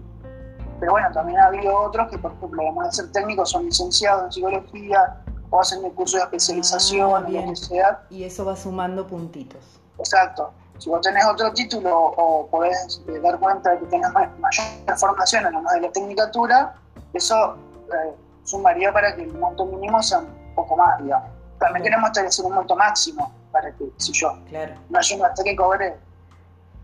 pero 0.82 0.94
bueno, 0.94 1.12
también 1.12 1.38
ha 1.38 1.44
habido 1.44 1.78
otros 1.78 2.10
que, 2.10 2.18
por 2.18 2.32
ejemplo, 2.32 2.60
además 2.60 2.88
de 2.88 3.04
ser 3.04 3.12
técnicos, 3.12 3.50
son 3.50 3.66
licenciados 3.66 4.24
en 4.24 4.32
psicología 4.32 5.16
o 5.50 5.60
hacen 5.60 5.84
el 5.84 5.92
curso 5.92 6.16
de 6.16 6.24
especialización 6.24 7.12
ah, 7.14 7.18
en 7.24 7.34
la 7.34 7.38
universidad. 7.38 8.00
Y 8.10 8.24
eso 8.24 8.44
va 8.44 8.56
sumando 8.56 9.06
puntitos. 9.06 9.80
Exacto. 9.96 10.50
Si 10.78 10.90
vos 10.90 11.00
tenés 11.02 11.24
otro 11.24 11.52
título 11.52 11.96
o 11.96 12.48
podés 12.48 13.00
eh, 13.06 13.20
dar 13.20 13.38
cuenta 13.38 13.70
de 13.70 13.78
que 13.78 13.86
tenés 13.86 14.10
mayor 14.10 14.98
formación 14.98 15.46
en 15.46 15.52
la 15.52 15.72
de 15.72 15.80
la 15.82 15.92
tecnicatura, 15.92 16.74
eso 17.12 17.54
eh, 17.86 18.16
sumaría 18.42 18.92
para 18.92 19.14
que 19.14 19.22
el 19.22 19.32
monto 19.34 19.64
mínimo 19.66 20.02
sea 20.02 20.18
un 20.18 20.54
poco 20.56 20.76
más, 20.76 21.00
digamos. 21.00 21.30
También 21.60 21.84
queremos 21.84 22.08
establecer 22.08 22.44
un 22.44 22.54
monto 22.54 22.74
máximo 22.74 23.32
para 23.52 23.70
que, 23.70 23.88
si 23.98 24.10
yo, 24.14 24.36
claro. 24.48 24.74
no 24.88 24.98
hay 24.98 25.14
un 25.14 25.44
que 25.44 25.54
cobre 25.54 25.96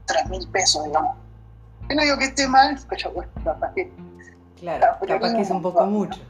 3 0.06 0.26
mil 0.28 0.48
pesos, 0.52 0.84
digamos. 0.84 1.16
Yo 1.88 1.96
no 1.96 2.02
digo 2.02 2.18
que 2.18 2.24
esté 2.24 2.48
mal, 2.48 2.78
pero 2.88 3.12
bueno, 3.12 3.30
capaz 3.44 3.72
que. 3.74 3.90
Claro, 4.58 4.86
capaz 5.06 5.34
que 5.34 5.42
es 5.42 5.50
un 5.50 5.62
poco 5.62 5.86
mucho. 5.86 6.20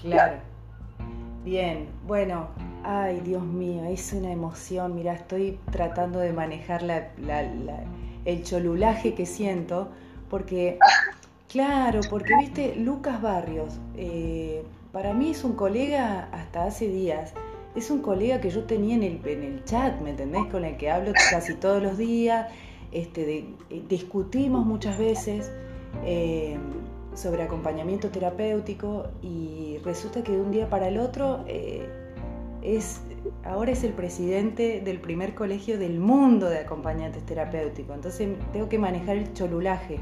claro. 0.00 0.36
Bien, 1.44 1.88
bueno, 2.06 2.48
ay 2.84 3.20
Dios 3.20 3.42
mío, 3.42 3.84
es 3.84 4.12
una 4.12 4.32
emoción. 4.32 4.94
Mira, 4.94 5.12
estoy 5.12 5.60
tratando 5.70 6.18
de 6.18 6.32
manejar 6.32 6.82
la, 6.82 7.08
el 8.24 8.42
cholulaje 8.44 9.14
que 9.14 9.26
siento, 9.26 9.90
porque 10.30 10.78
Claro, 11.54 12.00
porque 12.10 12.34
viste, 12.36 12.74
Lucas 12.74 13.22
Barrios, 13.22 13.78
eh, 13.96 14.64
para 14.90 15.12
mí 15.12 15.30
es 15.30 15.44
un 15.44 15.52
colega 15.52 16.28
hasta 16.32 16.64
hace 16.64 16.88
días, 16.88 17.32
es 17.76 17.92
un 17.92 18.02
colega 18.02 18.40
que 18.40 18.50
yo 18.50 18.64
tenía 18.64 18.96
en 18.96 19.04
el, 19.04 19.20
en 19.24 19.44
el 19.44 19.64
chat, 19.64 20.00
¿me 20.00 20.10
entendés? 20.10 20.46
Con 20.46 20.64
el 20.64 20.76
que 20.76 20.90
hablo 20.90 21.12
casi 21.30 21.54
todos 21.54 21.80
los 21.80 21.96
días, 21.96 22.48
este, 22.94 23.38
eh, 23.70 23.82
discutimos 23.88 24.64
muchas 24.64 24.98
veces 24.98 25.50
eh, 26.04 26.56
sobre 27.14 27.42
acompañamiento 27.42 28.08
terapéutico 28.08 29.08
y 29.22 29.78
resulta 29.84 30.22
que 30.24 30.32
de 30.32 30.40
un 30.40 30.50
día 30.50 30.70
para 30.70 30.88
el 30.88 30.98
otro 30.98 31.44
es, 32.64 33.02
ahora 33.44 33.72
es 33.72 33.84
el 33.84 33.92
presidente 33.92 34.80
del 34.80 35.00
primer 35.00 35.34
colegio 35.34 35.78
del 35.78 36.00
mundo 36.00 36.48
de 36.48 36.58
acompañantes 36.58 37.24
terapéuticos, 37.24 37.94
entonces 37.94 38.28
tengo 38.52 38.68
que 38.68 38.78
manejar 38.78 39.16
el 39.16 39.32
cholulaje. 39.34 40.00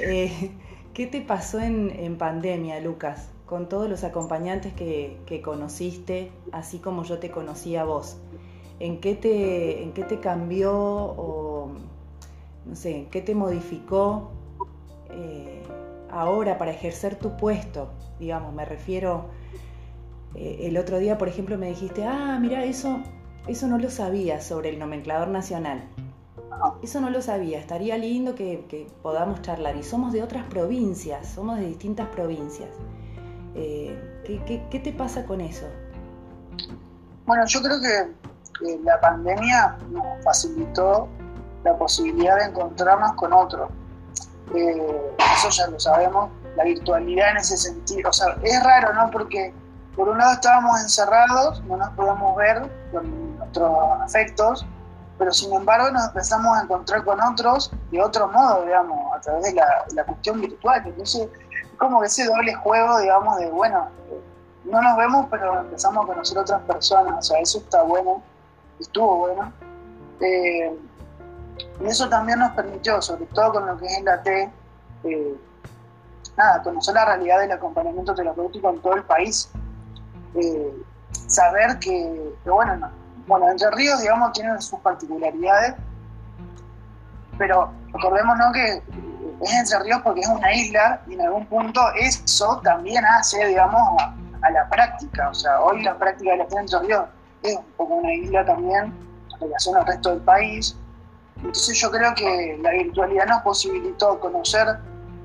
Eh, 0.00 0.50
¿Qué 0.94 1.06
te 1.06 1.20
pasó 1.20 1.60
en, 1.60 2.18
pandemia, 2.18 2.80
Lucas, 2.80 3.30
con 3.46 3.68
todos 3.68 3.88
los 3.88 4.02
acompañantes 4.02 4.72
que, 4.72 5.40
conociste, 5.44 6.32
así 6.50 6.78
como 6.78 7.04
yo 7.04 7.18
te 7.18 7.30
conocí 7.30 7.76
a 7.76 7.84
vos? 7.84 8.16
¿En 8.80 9.00
qué 9.00 9.14
te, 9.14 9.82
en 9.82 9.92
qué 9.92 10.04
te 10.04 10.20
cambió 10.20 10.72
o, 10.72 11.70
no 12.64 12.76
sé, 12.76 13.08
qué 13.10 13.20
te 13.20 13.34
modificó 13.34 14.30
eh, 15.10 15.62
ahora 16.10 16.58
para 16.58 16.70
ejercer 16.70 17.16
tu 17.16 17.36
puesto? 17.36 17.90
Digamos, 18.20 18.54
me 18.54 18.64
refiero, 18.64 19.26
eh, 20.34 20.60
el 20.62 20.76
otro 20.76 20.98
día, 20.98 21.18
por 21.18 21.28
ejemplo, 21.28 21.58
me 21.58 21.68
dijiste, 21.68 22.04
ah, 22.04 22.38
mira, 22.40 22.64
eso, 22.64 23.00
eso 23.46 23.66
no 23.66 23.78
lo 23.78 23.90
sabía 23.90 24.40
sobre 24.40 24.68
el 24.70 24.78
nomenclador 24.78 25.28
nacional. 25.28 25.82
Eso 26.82 27.00
no 27.00 27.10
lo 27.10 27.22
sabía, 27.22 27.58
estaría 27.58 27.96
lindo 27.98 28.34
que, 28.34 28.86
podamos 29.02 29.42
charlar. 29.42 29.76
Y 29.76 29.82
somos 29.82 30.12
de 30.12 30.22
otras 30.22 30.44
provincias, 30.44 31.28
somos 31.28 31.58
de 31.58 31.66
distintas 31.66 32.08
provincias. 32.08 32.70
Eh, 33.54 33.96
¿qué, 34.70 34.78
te 34.78 34.92
pasa 34.92 35.24
con 35.24 35.40
eso? 35.40 35.66
Bueno, 37.26 37.44
yo 37.46 37.60
creo 37.62 37.80
que 37.80 38.12
la 38.82 39.00
pandemia 39.00 39.76
nos 39.90 40.24
facilitó 40.24 41.08
la 41.64 41.76
posibilidad 41.76 42.36
de 42.36 42.44
encontrarnos 42.44 43.12
con 43.14 43.32
otros. 43.32 43.70
Eh, 44.54 45.16
eso 45.36 45.50
ya 45.50 45.66
lo 45.68 45.78
sabemos, 45.78 46.30
la 46.56 46.64
virtualidad 46.64 47.32
en 47.32 47.36
ese 47.38 47.56
sentido. 47.56 48.10
O 48.10 48.12
sea, 48.12 48.36
es 48.42 48.62
raro, 48.64 48.94
¿no? 48.94 49.10
Porque 49.10 49.52
por 49.94 50.08
un 50.08 50.18
lado 50.18 50.32
estábamos 50.32 50.80
encerrados, 50.80 51.62
no 51.64 51.76
nos 51.76 51.88
podemos 51.90 52.36
ver 52.36 52.62
con 52.92 53.36
nuestros 53.38 54.00
afectos, 54.00 54.66
pero 55.18 55.32
sin 55.32 55.52
embargo 55.52 55.90
nos 55.90 56.06
empezamos 56.06 56.56
a 56.56 56.62
encontrar 56.62 57.04
con 57.04 57.20
otros 57.20 57.72
de 57.90 58.00
otro 58.00 58.28
modo, 58.28 58.64
digamos, 58.64 59.12
a 59.14 59.20
través 59.20 59.42
de 59.42 59.54
la, 59.54 60.04
cuestión 60.04 60.40
virtual. 60.40 60.82
Entonces, 60.86 61.28
como 61.76 62.00
que 62.00 62.06
ese 62.06 62.24
doble 62.26 62.54
juego, 62.54 63.00
digamos, 63.00 63.38
de, 63.38 63.50
bueno, 63.50 63.88
no 64.64 64.80
nos 64.80 64.96
vemos, 64.96 65.26
pero 65.30 65.60
empezamos 65.60 66.04
a 66.04 66.06
conocer 66.06 66.38
otras 66.38 66.60
personas, 66.62 67.18
o 67.18 67.22
sea, 67.22 67.40
eso 67.40 67.58
está 67.58 67.82
bueno, 67.82 68.22
estuvo 68.80 69.16
bueno. 69.18 69.52
Eh, 70.20 70.76
y 71.80 71.86
eso 71.86 72.08
también 72.08 72.38
nos 72.38 72.52
permitió, 72.52 73.00
sobre 73.00 73.26
todo 73.26 73.52
con 73.52 73.66
lo 73.66 73.76
que 73.78 73.86
es 73.86 74.02
la 74.02 74.22
T, 74.22 74.50
eh, 75.04 75.34
nada, 76.36 76.62
conocer 76.62 76.94
la 76.94 77.04
realidad 77.04 77.40
del 77.40 77.52
acompañamiento 77.52 78.14
terapéutico 78.14 78.70
en 78.70 78.80
todo 78.80 78.94
el 78.94 79.04
país. 79.04 79.50
Eh, 80.34 80.72
saber 81.26 81.78
que, 81.78 82.32
bueno, 82.44 82.76
no, 82.76 82.90
bueno, 83.26 83.50
Entre 83.50 83.70
Ríos, 83.72 84.00
digamos, 84.00 84.32
tiene 84.32 84.60
sus 84.60 84.80
particularidades, 84.80 85.74
pero 87.36 87.70
recordémonos 87.92 88.52
que 88.52 88.82
es 89.42 89.52
Entre 89.52 89.78
Ríos 89.80 90.00
porque 90.02 90.20
es 90.20 90.28
una 90.28 90.52
isla 90.52 91.00
y 91.06 91.14
en 91.14 91.20
algún 91.20 91.46
punto 91.46 91.80
eso 91.96 92.60
también 92.64 93.04
hace, 93.04 93.46
digamos, 93.46 93.80
a, 94.42 94.50
la 94.50 94.68
práctica. 94.68 95.28
O 95.28 95.34
sea, 95.34 95.60
hoy 95.60 95.82
la 95.82 95.96
práctica 95.98 96.30
de 96.30 96.36
la 96.38 96.44
Entre 96.44 96.78
Ríos 96.80 97.04
es 97.42 97.56
un 97.56 97.64
poco 97.76 97.94
una 97.94 98.12
isla 98.14 98.44
también 98.44 98.84
en 99.34 99.40
relación 99.40 99.76
al 99.76 99.86
resto 99.86 100.10
del 100.10 100.20
país. 100.20 100.76
Entonces 101.36 101.78
yo 101.78 101.90
creo 101.90 102.14
que 102.14 102.58
la 102.62 102.70
virtualidad 102.72 103.26
nos 103.26 103.42
posibilitó 103.42 104.18
conocer, 104.20 104.66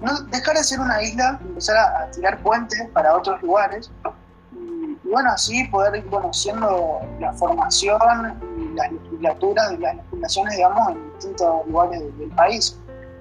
no 0.02 0.22
dejar 0.30 0.56
de 0.56 0.64
ser 0.64 0.80
una 0.80 1.02
isla, 1.02 1.40
empezar 1.42 1.78
a 1.78 2.12
tirar 2.12 2.40
puentes 2.44 2.88
para 2.94 3.16
otros 3.16 3.42
lugares 3.42 3.92
bueno, 5.14 5.30
así 5.30 5.64
poder 5.66 5.96
ir 5.98 6.10
conociendo 6.10 7.02
la 7.20 7.32
formación 7.34 8.42
y 8.58 8.76
las 8.76 8.92
legislaturas 8.92 9.70
de 9.70 9.78
las 9.78 9.96
legislaciones, 9.98 10.56
digamos, 10.56 10.90
en 10.90 11.14
distintos 11.14 11.68
lugares 11.68 12.18
del, 12.18 12.30
país. 12.32 12.80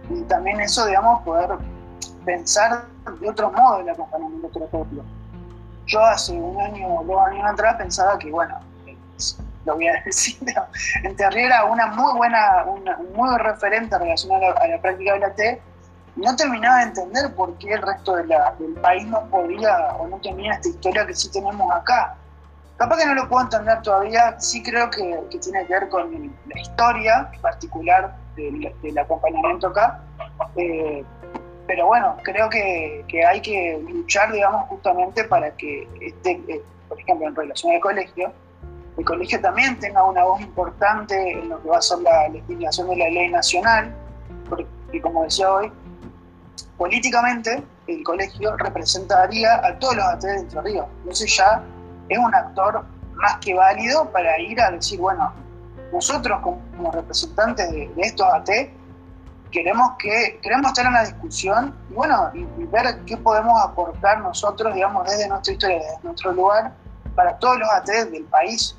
Y 0.08 0.22
también 0.22 0.58
eso, 0.60 0.86
digamos, 0.86 1.22
poder 1.22 1.50
pensar 2.24 2.86
de 3.20 3.28
otro 3.28 3.52
modo 3.52 3.80
el 3.80 3.90
acompañamiento 3.90 4.48
terapéutico. 4.48 5.02
Yo 5.86 6.02
hace 6.02 6.32
un 6.32 6.58
año 6.60 6.94
o 6.94 7.04
dos 7.04 7.26
años 7.26 7.44
atrás 7.52 7.76
pensaba 7.76 8.18
que, 8.18 8.30
bueno, 8.30 8.58
lo 9.64 9.74
voy 9.74 9.88
a 9.88 10.02
decir, 10.04 10.38
en 11.02 11.16
Terrier 11.16 11.46
era 11.46 11.64
una 11.64 11.86
muy 11.86 12.16
buena, 12.16 12.64
una, 12.64 12.96
un 12.98 13.12
muy 13.14 13.38
referente 13.38 13.98
relacionado 13.98 14.56
a 14.58 14.66
la, 14.66 14.80
práctica 14.80 15.14
de 15.14 15.18
la 15.20 15.34
T, 15.34 15.62
no 16.16 16.36
terminaba 16.36 16.78
de 16.78 16.82
entender 16.84 17.34
por 17.34 17.56
qué 17.58 17.72
el 17.74 17.82
resto 17.82 18.16
del 18.16 18.74
país 18.82 19.06
no 19.06 19.24
podía 19.30 19.94
o 19.98 20.06
no 20.08 20.18
tenía 20.18 20.52
esta 20.52 20.68
historia 20.68 21.06
que 21.06 21.14
sí 21.14 21.30
tenemos 21.30 21.74
acá. 21.74 22.16
Capaz 22.76 22.98
que 22.98 23.06
no 23.06 23.14
lo 23.14 23.28
puedo 23.28 23.42
entender 23.42 23.80
todavía, 23.82 24.38
sí 24.38 24.62
creo 24.62 24.90
que, 24.90 25.20
tiene 25.40 25.64
que 25.66 25.72
ver 25.72 25.88
con 25.88 26.36
la 26.46 26.60
historia 26.60 27.30
particular 27.40 28.14
del, 28.36 28.98
acompañamiento 28.98 29.68
acá, 29.68 30.00
eh, 30.56 31.04
pero 31.66 31.86
bueno, 31.86 32.16
creo 32.22 32.50
que, 32.50 33.04
hay 33.26 33.40
que 33.40 33.80
luchar, 33.88 34.32
digamos, 34.32 34.68
justamente 34.68 35.24
para 35.24 35.50
que, 35.52 35.88
este, 36.00 36.32
eh, 36.48 36.62
por 36.88 37.00
ejemplo, 37.00 37.28
en 37.28 37.36
relación 37.36 37.72
al 37.72 37.80
colegio, 37.80 38.32
el 38.96 39.04
colegio 39.04 39.40
también 39.40 39.78
tenga 39.78 40.04
una 40.04 40.24
voz 40.24 40.40
importante 40.40 41.32
en 41.32 41.48
lo 41.48 41.62
que 41.62 41.68
va 41.68 41.78
a 41.78 41.82
ser 41.82 41.98
la 42.00 42.28
legislación 42.28 42.88
de 42.88 42.96
la 42.96 43.08
ley 43.08 43.30
nacional, 43.30 43.94
porque 44.48 45.00
como 45.00 45.24
decía 45.24 45.50
hoy, 45.50 45.72
políticamente 46.76 47.62
el 47.86 48.02
colegio 48.04 48.56
representaría 48.56 49.54
a 49.66 49.78
todos 49.78 49.96
los 49.96 50.04
AT 50.04 50.22
de 50.22 50.36
Entre 50.36 50.60
Ríos. 50.60 50.86
Entonces 51.00 51.36
ya 51.36 51.62
es 52.08 52.18
un 52.18 52.34
actor 52.34 52.84
más 53.14 53.36
que 53.38 53.54
válido 53.54 54.10
para 54.10 54.38
ir 54.40 54.60
a 54.60 54.70
decir, 54.70 55.00
bueno, 55.00 55.32
nosotros 55.92 56.40
como 56.42 56.90
representantes 56.90 57.70
de, 57.70 57.90
estos 57.98 58.26
AT 58.26 58.48
queremos 59.50 59.92
que 59.98 60.40
queremos 60.42 60.68
estar 60.68 60.86
en 60.86 60.94
la 60.94 61.04
discusión 61.04 61.74
y 61.90 61.94
bueno 61.94 62.30
y, 62.32 62.64
ver 62.64 63.04
qué 63.04 63.18
podemos 63.18 63.62
aportar 63.62 64.20
nosotros 64.20 64.74
digamos 64.74 65.04
desde 65.04 65.28
nuestra 65.28 65.52
historia 65.52 65.76
desde 65.76 65.98
nuestro 66.02 66.32
lugar 66.32 66.72
para 67.14 67.36
todos 67.36 67.58
los 67.58 67.68
AT 67.68 68.10
del 68.10 68.24
país 68.24 68.74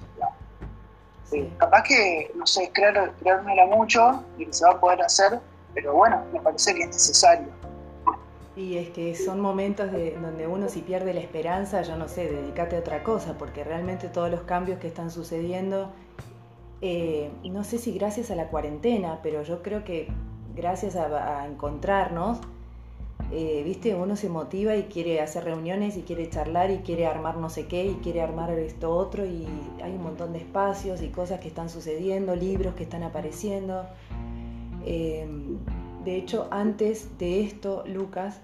capaz 1.57 1.83
que 1.83 2.31
no 2.35 2.45
sé 2.45 2.71
creer, 2.73 3.11
creérmela 3.19 3.65
mucho 3.67 4.23
y 4.37 4.45
que 4.45 4.53
se 4.53 4.65
va 4.65 4.71
a 4.71 4.79
poder 4.79 5.01
hacer 5.01 5.39
pero 5.73 5.93
bueno 5.93 6.21
me 6.31 6.39
parece 6.39 6.73
que 6.73 6.81
es 6.81 6.87
necesario. 6.87 7.47
Y 8.55 8.77
es 8.77 8.89
que 8.91 9.15
son 9.15 9.39
momentos 9.39 9.91
de, 9.91 10.11
donde 10.11 10.45
uno 10.45 10.69
si 10.69 10.81
pierde 10.81 11.13
la 11.13 11.21
esperanza, 11.21 11.81
yo 11.81 11.97
no 11.97 12.07
sé, 12.07 12.29
dedícate 12.29 12.75
a 12.75 12.79
otra 12.79 13.03
cosa, 13.03 13.35
porque 13.39 13.63
realmente 13.63 14.09
todos 14.09 14.29
los 14.29 14.41
cambios 14.41 14.79
que 14.79 14.87
están 14.87 15.09
sucediendo, 15.09 15.91
eh, 16.81 17.31
no 17.43 17.63
sé 17.63 17.79
si 17.79 17.93
gracias 17.93 18.29
a 18.29 18.35
la 18.35 18.49
cuarentena, 18.49 19.21
pero 19.23 19.41
yo 19.41 19.63
creo 19.63 19.83
que 19.83 20.07
gracias 20.53 20.95
a, 20.95 21.47
encontrarnos, 21.47 22.41
eh, 23.35 23.63
viste, 23.63 23.95
uno 23.95 24.15
se 24.15 24.29
motiva 24.29 24.75
y 24.75 24.83
quiere 24.83 25.19
hacer 25.19 25.45
reuniones 25.45 25.97
y 25.97 26.03
quiere 26.03 26.29
charlar 26.29 26.69
y 26.69 26.77
quiere 26.79 27.07
armar 27.07 27.37
no 27.37 27.49
sé 27.49 27.65
qué 27.65 27.83
y 27.85 27.95
quiere 27.95 28.21
armar 28.21 28.51
esto 28.51 28.95
otro 28.95 29.25
y 29.25 29.47
hay 29.81 29.91
un 29.91 30.03
montón 30.03 30.33
de 30.33 30.39
espacios 30.39 31.01
y 31.01 31.09
cosas 31.09 31.39
que 31.39 31.47
están 31.47 31.67
sucediendo, 31.67 32.35
libros 32.35 32.75
que 32.75 32.83
están 32.83 33.01
apareciendo. 33.01 33.87
Eh, 34.85 35.27
de 36.05 36.15
hecho, 36.15 36.47
antes 36.51 37.17
de 37.17 37.41
esto, 37.41 37.83
Lucas, 37.87 38.39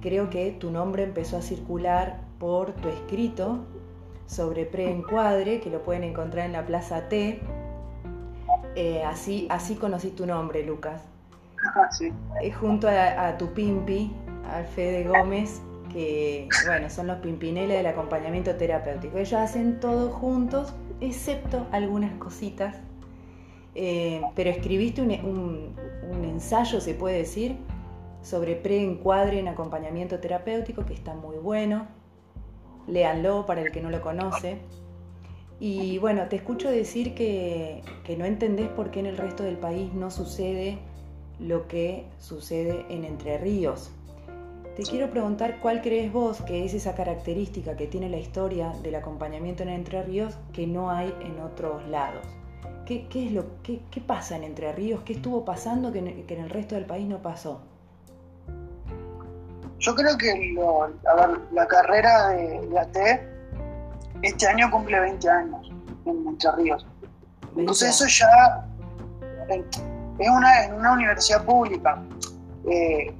creo 0.00 0.30
que 0.30 0.50
tu 0.50 0.72
nombre 0.72 1.04
empezó 1.04 1.36
a 1.36 1.42
circular 1.42 2.20
por 2.40 2.72
tu 2.72 2.88
escrito 2.88 3.60
sobre 4.26 4.66
preencuadre, 4.66 5.60
que 5.60 5.70
lo 5.70 5.84
pueden 5.84 6.02
encontrar 6.02 6.46
en 6.46 6.54
la 6.54 6.66
Plaza 6.66 7.08
T. 7.08 7.40
Eh, 8.74 9.02
así, 9.04 9.46
así 9.48 9.76
conocí 9.76 10.10
tu 10.10 10.26
nombre, 10.26 10.64
Lucas. 10.64 11.02
Sí. 11.90 12.12
junto 12.52 12.88
a, 12.88 13.36
tu 13.38 13.52
pimpi, 13.52 14.12
al 14.52 14.66
Fede 14.66 15.04
Gómez, 15.04 15.60
que 15.92 16.48
bueno, 16.66 16.90
son 16.90 17.06
los 17.06 17.18
pimpineles 17.18 17.76
del 17.76 17.86
acompañamiento 17.86 18.54
terapéutico. 18.54 19.18
Ellos 19.18 19.34
hacen 19.34 19.80
todo 19.80 20.10
juntos, 20.10 20.74
excepto 21.00 21.66
algunas 21.72 22.12
cositas. 22.18 22.76
Eh, 23.74 24.22
pero 24.34 24.50
escribiste 24.50 25.02
un, 25.02 25.74
ensayo, 26.24 26.80
se 26.80 26.94
puede 26.94 27.18
decir, 27.18 27.56
sobre 28.22 28.56
preencuadre 28.56 29.38
en 29.38 29.48
acompañamiento 29.48 30.18
terapéutico, 30.18 30.84
que 30.84 30.94
está 30.94 31.14
muy 31.14 31.36
bueno. 31.36 31.86
Léanlo 32.86 33.46
para 33.46 33.62
el 33.62 33.70
que 33.70 33.80
no 33.80 33.90
lo 33.90 34.00
conoce. 34.00 34.58
Y 35.60 35.98
bueno, 35.98 36.28
te 36.28 36.36
escucho 36.36 36.70
decir 36.70 37.14
que, 37.14 37.82
que 38.04 38.16
no 38.16 38.24
entendés 38.24 38.68
por 38.68 38.90
qué 38.90 39.00
en 39.00 39.06
el 39.06 39.16
resto 39.16 39.42
del 39.42 39.56
país 39.56 39.92
no 39.92 40.10
sucede 40.10 40.78
lo 41.40 41.68
que 41.68 42.06
sucede 42.18 42.86
en 42.88 43.04
Entre 43.04 43.38
Ríos. 43.38 43.90
Te 44.76 44.84
quiero 44.84 45.10
preguntar 45.10 45.58
cuál 45.60 45.82
crees 45.82 46.12
vos 46.12 46.40
que 46.42 46.64
es 46.64 46.72
esa 46.72 46.94
característica 46.94 47.76
que 47.76 47.88
tiene 47.88 48.08
la 48.08 48.18
historia 48.18 48.72
del 48.82 48.94
acompañamiento 48.94 49.64
en 49.64 49.70
Entre 49.70 50.02
Ríos 50.02 50.36
que 50.52 50.66
no 50.66 50.90
hay 50.90 51.12
en 51.20 51.40
otros 51.40 51.86
lados. 51.88 52.24
¿Qué, 52.86 53.06
es 53.12 53.32
lo, 53.32 53.44
qué, 53.62 53.82
pasa 54.06 54.36
en 54.36 54.44
Entre 54.44 54.72
Ríos? 54.72 55.02
¿Qué 55.04 55.14
estuvo 55.14 55.44
pasando 55.44 55.92
que 55.92 55.98
en, 55.98 56.40
el 56.40 56.48
resto 56.48 56.74
del 56.74 56.86
país 56.86 57.06
no 57.06 57.20
pasó? 57.20 57.60
Yo 59.80 59.94
creo 59.94 60.16
que 60.16 60.54
la 61.52 61.66
carrera 61.66 62.28
de, 62.28 62.78
AT 62.78 62.96
este 64.22 64.46
año 64.46 64.70
cumple 64.70 64.98
20 65.00 65.28
años 65.28 65.70
en 66.06 66.26
Entre 66.28 66.52
Ríos. 66.52 66.86
Entonces 67.56 67.90
eso 67.90 68.06
ya 68.06 68.64
es 70.18 70.28
una, 70.28 70.64
en 70.64 70.74
una 70.74 70.92
universidad 70.92 71.44
pública. 71.44 72.02
Eh, 72.68 73.14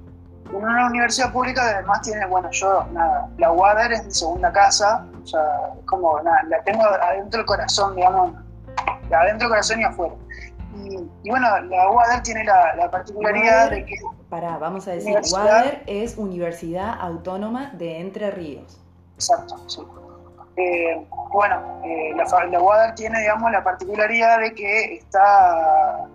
en 0.51 0.57
una 0.57 0.87
universidad 0.87 1.33
pública 1.33 1.63
además 1.63 2.01
tiene, 2.03 2.27
bueno, 2.27 2.51
yo, 2.51 2.85
nada, 2.93 3.29
la 3.39 3.53
UADER 3.53 3.93
es 3.93 4.05
mi 4.05 4.11
segunda 4.11 4.51
casa, 4.51 5.07
o 5.23 5.27
sea, 5.27 5.43
es 5.79 5.85
como, 5.85 6.21
nada, 6.23 6.43
la 6.49 6.63
tengo 6.63 6.83
adentro 6.85 7.39
del 7.39 7.47
corazón, 7.47 7.97
digamos, 7.97 8.33
adentro 9.11 9.47
del 9.47 9.49
corazón 9.49 9.81
y 9.81 9.85
afuera. 9.85 10.15
Y, 11.23 11.31
bueno, 11.31 11.61
la 11.61 11.91
UADER 11.91 12.23
tiene 12.23 12.45
la, 12.45 12.91
particularidad 12.91 13.71
de 13.71 13.85
que... 13.85 13.97
Pará, 14.31 14.59
vamos 14.59 14.87
a 14.89 14.93
decir, 14.93 15.19
UADER 15.33 15.83
es 15.87 16.17
Universidad 16.17 16.95
Autónoma 16.99 17.71
de 17.75 18.01
Entre 18.01 18.31
Ríos. 18.31 18.81
Exacto, 19.15 19.57
sí. 19.67 19.83
Eh, 20.57 21.07
bueno, 21.33 21.81
eh, 21.85 22.13
la, 22.17 22.47
la 22.47 22.61
UADER 22.61 22.95
tiene, 22.95 23.21
digamos, 23.21 23.51
la 23.53 23.63
particularidad 23.63 24.41
de 24.41 24.55
que 24.55 24.95
está 24.97 26.09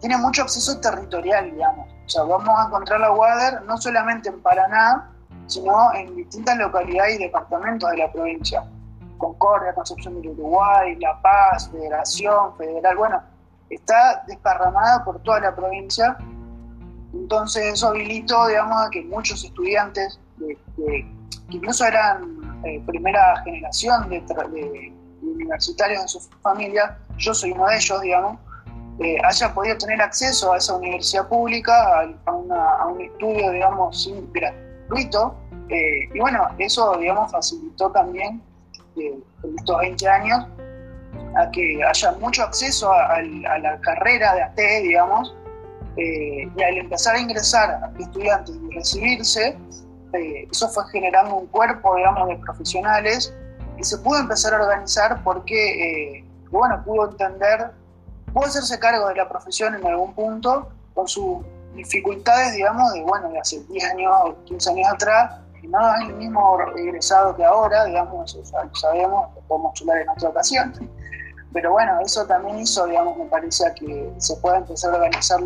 tiene 0.00 0.16
mucho 0.18 0.42
acceso 0.42 0.78
territorial, 0.80 1.50
digamos. 1.50 1.88
O 2.06 2.08
sea, 2.08 2.22
vamos 2.22 2.48
a 2.48 2.66
encontrar 2.66 3.00
la 3.00 3.12
WADER 3.12 3.62
no 3.62 3.76
solamente 3.78 4.28
en 4.28 4.40
Paraná, 4.40 5.10
sino 5.46 5.92
en 5.94 6.14
distintas 6.16 6.56
localidades 6.58 7.16
y 7.16 7.24
departamentos 7.24 7.90
de 7.90 7.98
la 7.98 8.12
provincia. 8.12 8.64
Concordia, 9.18 9.74
Concepción 9.74 10.20
del 10.20 10.30
Uruguay, 10.30 10.96
La 11.00 11.20
Paz, 11.22 11.70
Federación, 11.70 12.56
Federal, 12.56 12.96
bueno, 12.96 13.22
está 13.70 14.22
desparramada 14.26 15.04
por 15.04 15.22
toda 15.22 15.40
la 15.40 15.56
provincia. 15.56 16.16
Entonces 17.12 17.74
eso 17.74 17.88
habilitó, 17.88 18.46
digamos, 18.46 18.86
a 18.86 18.90
que 18.90 19.02
muchos 19.04 19.42
estudiantes, 19.44 20.20
que 20.76 21.06
incluso 21.48 21.84
eran 21.86 22.60
eh, 22.64 22.82
primera 22.86 23.42
generación 23.42 24.08
de, 24.10 24.20
de 24.20 24.92
universitarios 25.22 26.02
en 26.02 26.08
su 26.08 26.20
familia, 26.42 26.98
yo 27.16 27.32
soy 27.32 27.52
uno 27.52 27.66
de 27.66 27.76
ellos, 27.76 28.00
digamos, 28.02 28.38
eh, 28.98 29.18
haya 29.24 29.52
podido 29.52 29.76
tener 29.76 30.00
acceso 30.00 30.52
a 30.52 30.56
esa 30.56 30.74
universidad 30.74 31.28
pública, 31.28 32.08
a, 32.24 32.86
un 32.86 33.00
estudio, 33.00 33.50
digamos, 33.50 34.10
gratuito. 34.32 35.36
Eh, 35.68 36.08
y 36.14 36.18
bueno, 36.18 36.48
eso, 36.58 36.96
digamos, 36.96 37.30
facilitó 37.30 37.90
también 37.90 38.42
eh, 38.96 39.18
en 39.42 39.58
estos 39.58 39.78
20 39.80 40.08
años 40.08 40.46
a 41.36 41.50
que 41.50 41.84
haya 41.84 42.12
mucho 42.12 42.42
acceso 42.42 42.90
a, 42.90 43.20
la 43.20 43.78
carrera 43.80 44.34
de 44.34 44.42
AT, 44.42 44.56
digamos, 44.82 45.34
y 45.96 46.62
al 46.62 46.76
empezar 46.78 47.16
a 47.16 47.20
ingresar 47.20 47.70
a 47.70 47.92
estudiantes 47.98 48.54
y 48.54 48.74
recibirse, 48.74 49.58
eso 50.50 50.68
fue 50.68 50.84
generando 50.90 51.36
un 51.36 51.46
cuerpo, 51.48 51.96
digamos, 51.96 52.28
de 52.28 52.36
profesionales 52.36 53.34
y 53.78 53.84
se 53.84 53.98
pudo 53.98 54.20
empezar 54.20 54.54
a 54.54 54.62
organizar 54.62 55.22
porque, 55.24 56.24
bueno, 56.50 56.82
pudo 56.84 57.10
entender 57.10 57.70
pudo 58.36 58.48
hacerse 58.48 58.78
cargo 58.78 59.08
de 59.08 59.14
la 59.14 59.26
profesión 59.26 59.74
en 59.76 59.86
algún 59.86 60.12
punto 60.12 60.68
con 60.92 61.08
sus 61.08 61.38
dificultades, 61.74 62.54
digamos, 62.54 62.92
de, 62.92 63.02
bueno, 63.02 63.30
de 63.30 63.38
hace 63.38 63.64
10 63.64 63.84
años 63.92 64.12
o 64.24 64.44
15 64.44 64.70
años 64.72 64.88
atrás, 64.92 65.40
y 65.62 65.68
no 65.68 65.94
es 65.94 66.08
el 66.10 66.16
mismo 66.16 66.58
egresado 66.76 67.34
que 67.34 67.42
ahora, 67.42 67.86
digamos, 67.86 68.34
eso 68.34 68.52
ya 68.52 68.64
lo 68.64 68.74
sabemos, 68.74 69.34
lo 69.34 69.40
podemos 69.40 69.80
hablar 69.80 70.02
en 70.02 70.08
otra 70.10 70.28
ocasión. 70.28 70.90
Pero 71.54 71.72
bueno, 71.72 71.98
eso 72.04 72.26
también 72.26 72.58
hizo, 72.58 72.86
digamos, 72.86 73.16
me 73.16 73.24
parece 73.24 73.64
que 73.74 74.12
se 74.18 74.36
pueda 74.36 74.58
empezar 74.58 74.92
a 74.92 74.96
organizar 74.96 75.40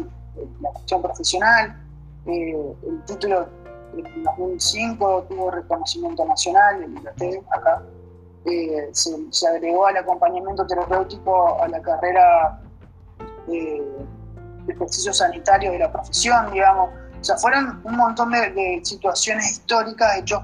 la 0.60 0.70
cuestión 0.70 1.00
profesional. 1.00 1.80
Eh, 2.26 2.74
el 2.88 3.04
título 3.04 3.48
en 3.96 4.24
2005 4.24 5.26
tuvo 5.28 5.52
reconocimiento 5.52 6.24
nacional 6.24 6.92
la 7.04 7.12
TED, 7.12 7.38
acá. 7.50 7.82
Eh, 8.46 8.88
se, 8.92 9.46
agregó 9.46 9.86
al 9.86 9.98
acompañamiento 9.98 10.66
terapéutico 10.66 11.62
a 11.62 11.68
la 11.68 11.80
carrera 11.82 12.60
de, 13.50 13.82
ejercicio 14.68 15.12
sanitario 15.12 15.72
de 15.72 15.80
la 15.80 15.90
profesión, 15.92 16.52
digamos. 16.52 16.90
O 17.20 17.24
sea, 17.24 17.36
fueron 17.36 17.80
un 17.84 17.96
montón 17.96 18.30
de, 18.30 18.80
situaciones 18.84 19.50
históricas, 19.50 20.18
hechos, 20.18 20.42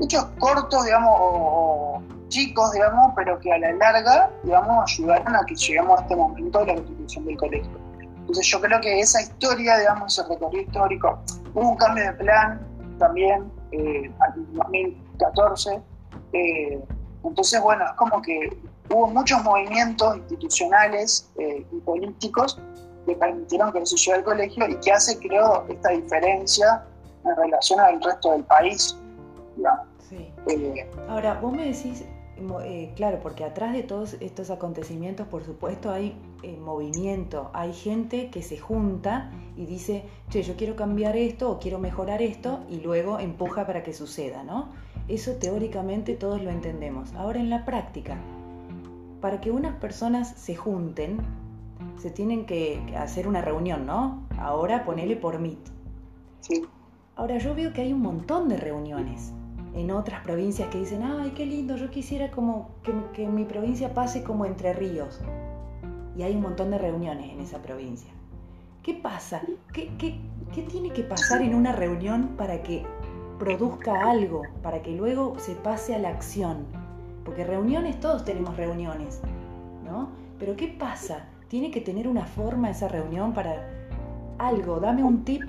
hechos 0.00 0.26
cortos, 0.38 0.84
digamos, 0.84 1.16
o, 1.18 2.02
chicos, 2.28 2.72
digamos, 2.72 3.12
pero 3.16 3.38
que 3.38 3.52
a 3.52 3.58
la 3.58 3.72
larga, 3.72 4.30
digamos, 4.42 4.92
ayudaron 4.92 5.34
a 5.34 5.44
que 5.46 5.54
lleguemos 5.54 5.98
a 5.98 6.02
este 6.02 6.14
momento 6.14 6.58
de 6.60 6.66
la 6.66 6.74
constitución 6.74 7.24
del 7.24 7.36
colegio. 7.38 7.88
Entonces 8.28 8.46
yo 8.46 8.60
creo 8.60 8.80
que 8.80 9.00
esa 9.00 9.22
historia, 9.22 9.78
digamos, 9.78 10.18
ese 10.18 10.28
recorrido 10.28 10.62
histórico, 10.62 11.18
hubo 11.54 11.70
un 11.70 11.76
cambio 11.76 12.04
de 12.04 12.12
plan 12.12 12.60
también 12.98 13.50
eh, 13.72 14.04
en 14.04 14.54
2014. 14.54 15.80
Eh, 16.34 16.84
entonces, 17.24 17.60
bueno, 17.62 17.86
es 17.86 17.92
como 17.92 18.20
que 18.20 18.50
hubo 18.90 19.06
muchos 19.08 19.42
movimientos 19.42 20.16
institucionales 20.16 21.30
eh, 21.38 21.66
y 21.70 21.80
políticos 21.80 22.58
que 23.06 23.14
permitieron 23.14 23.72
que 23.72 23.80
eso 23.80 23.96
llegue 23.96 24.18
al 24.18 24.24
colegio 24.24 24.68
y 24.68 24.76
que 24.76 24.92
hace, 24.92 25.18
creo, 25.18 25.64
esta 25.68 25.90
diferencia 25.90 26.84
en 27.24 27.36
relación 27.36 27.80
al 27.80 28.02
resto 28.02 28.32
del 28.32 28.44
país. 28.44 28.96
Sí. 30.08 30.32
Eh, 30.48 30.90
Ahora, 31.08 31.34
vos 31.34 31.52
me 31.52 31.64
decís, 31.64 32.04
eh, 32.64 32.92
claro, 32.96 33.18
porque 33.20 33.44
atrás 33.44 33.72
de 33.72 33.82
todos 33.82 34.16
estos 34.20 34.50
acontecimientos, 34.50 35.26
por 35.26 35.44
supuesto, 35.44 35.90
hay 35.90 36.16
movimiento, 36.60 37.50
hay 37.52 37.72
gente 37.72 38.30
que 38.30 38.42
se 38.42 38.58
junta 38.58 39.30
y 39.56 39.66
dice, 39.66 40.04
che, 40.30 40.42
yo 40.42 40.54
quiero 40.56 40.76
cambiar 40.76 41.16
esto 41.16 41.50
o 41.50 41.58
quiero 41.58 41.78
mejorar 41.78 42.22
esto 42.22 42.60
y 42.70 42.80
luego 42.80 43.18
empuja 43.18 43.66
para 43.66 43.82
que 43.82 43.92
suceda, 43.92 44.44
¿no? 44.44 44.68
Eso 45.08 45.32
teóricamente 45.32 46.14
todos 46.14 46.42
lo 46.42 46.50
entendemos. 46.50 47.12
Ahora 47.14 47.40
en 47.40 47.50
la 47.50 47.64
práctica, 47.64 48.18
para 49.20 49.40
que 49.40 49.50
unas 49.50 49.74
personas 49.76 50.28
se 50.28 50.54
junten, 50.54 51.18
se 51.96 52.10
tienen 52.10 52.46
que 52.46 52.80
hacer 52.96 53.26
una 53.26 53.40
reunión, 53.40 53.86
¿no? 53.86 54.26
Ahora 54.38 54.84
ponele 54.84 55.16
por 55.16 55.38
Meet. 55.38 55.58
Sí. 56.40 56.64
Ahora 57.16 57.38
yo 57.38 57.54
veo 57.54 57.72
que 57.72 57.82
hay 57.82 57.92
un 57.92 58.00
montón 58.00 58.48
de 58.48 58.56
reuniones 58.56 59.32
en 59.74 59.90
otras 59.90 60.22
provincias 60.22 60.68
que 60.68 60.78
dicen, 60.78 61.02
ay, 61.02 61.32
qué 61.36 61.46
lindo, 61.46 61.76
yo 61.76 61.90
quisiera 61.90 62.30
como 62.30 62.70
que, 63.12 63.26
mi 63.26 63.44
provincia 63.44 63.94
pase 63.94 64.22
como 64.22 64.44
Entre 64.44 64.72
Ríos. 64.72 65.20
Y 66.16 66.22
hay 66.22 66.34
un 66.34 66.42
montón 66.42 66.70
de 66.70 66.78
reuniones 66.78 67.30
en 67.30 67.40
esa 67.40 67.58
provincia. 67.58 68.10
¿Qué 68.82 68.94
pasa? 68.94 69.42
¿Qué, 69.72 69.90
qué 69.98 70.62
tiene 70.62 70.90
que 70.90 71.02
pasar 71.02 71.42
en 71.42 71.54
una 71.54 71.72
reunión 71.72 72.34
para 72.36 72.62
que 72.62 72.84
produzca 73.38 74.10
algo, 74.10 74.42
para 74.62 74.82
que 74.82 74.92
luego 74.92 75.38
se 75.38 75.54
pase 75.54 75.94
a 75.94 75.98
la 75.98 76.08
acción? 76.08 76.66
Porque 77.28 77.44
reuniones, 77.44 78.00
todos 78.00 78.24
tenemos 78.24 78.56
reuniones, 78.56 79.20
¿no? 79.84 80.08
Pero 80.38 80.56
¿qué 80.56 80.66
pasa? 80.66 81.26
Tiene 81.48 81.70
que 81.70 81.82
tener 81.82 82.08
una 82.08 82.24
forma 82.24 82.70
esa 82.70 82.88
reunión 82.88 83.34
para 83.34 83.68
algo, 84.38 84.80
dame 84.80 85.04
un 85.04 85.26
tip 85.26 85.42